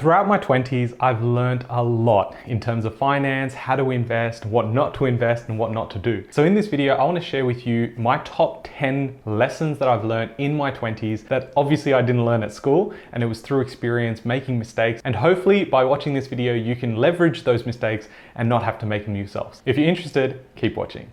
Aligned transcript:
Throughout 0.00 0.26
my 0.26 0.38
20s, 0.38 0.96
I've 0.98 1.22
learned 1.22 1.66
a 1.68 1.84
lot 1.84 2.34
in 2.46 2.58
terms 2.58 2.86
of 2.86 2.96
finance, 2.96 3.52
how 3.52 3.76
to 3.76 3.90
invest, 3.90 4.46
what 4.46 4.68
not 4.68 4.94
to 4.94 5.04
invest, 5.04 5.50
and 5.50 5.58
what 5.58 5.72
not 5.72 5.90
to 5.90 5.98
do. 5.98 6.24
So, 6.30 6.42
in 6.42 6.54
this 6.54 6.68
video, 6.68 6.94
I 6.94 7.04
want 7.04 7.18
to 7.18 7.22
share 7.22 7.44
with 7.44 7.66
you 7.66 7.92
my 7.98 8.16
top 8.24 8.66
10 8.78 9.18
lessons 9.26 9.76
that 9.76 9.88
I've 9.88 10.06
learned 10.06 10.30
in 10.38 10.56
my 10.56 10.70
20s 10.70 11.28
that 11.28 11.52
obviously 11.54 11.92
I 11.92 12.00
didn't 12.00 12.24
learn 12.24 12.42
at 12.42 12.54
school, 12.54 12.94
and 13.12 13.22
it 13.22 13.26
was 13.26 13.42
through 13.42 13.60
experience 13.60 14.24
making 14.24 14.58
mistakes. 14.58 15.02
And 15.04 15.14
hopefully, 15.14 15.66
by 15.66 15.84
watching 15.84 16.14
this 16.14 16.28
video, 16.28 16.54
you 16.54 16.76
can 16.76 16.96
leverage 16.96 17.44
those 17.44 17.66
mistakes 17.66 18.08
and 18.36 18.48
not 18.48 18.62
have 18.62 18.78
to 18.78 18.86
make 18.86 19.04
them 19.04 19.16
yourselves. 19.16 19.60
If 19.66 19.76
you're 19.76 19.86
interested, 19.86 20.42
keep 20.56 20.78
watching. 20.78 21.10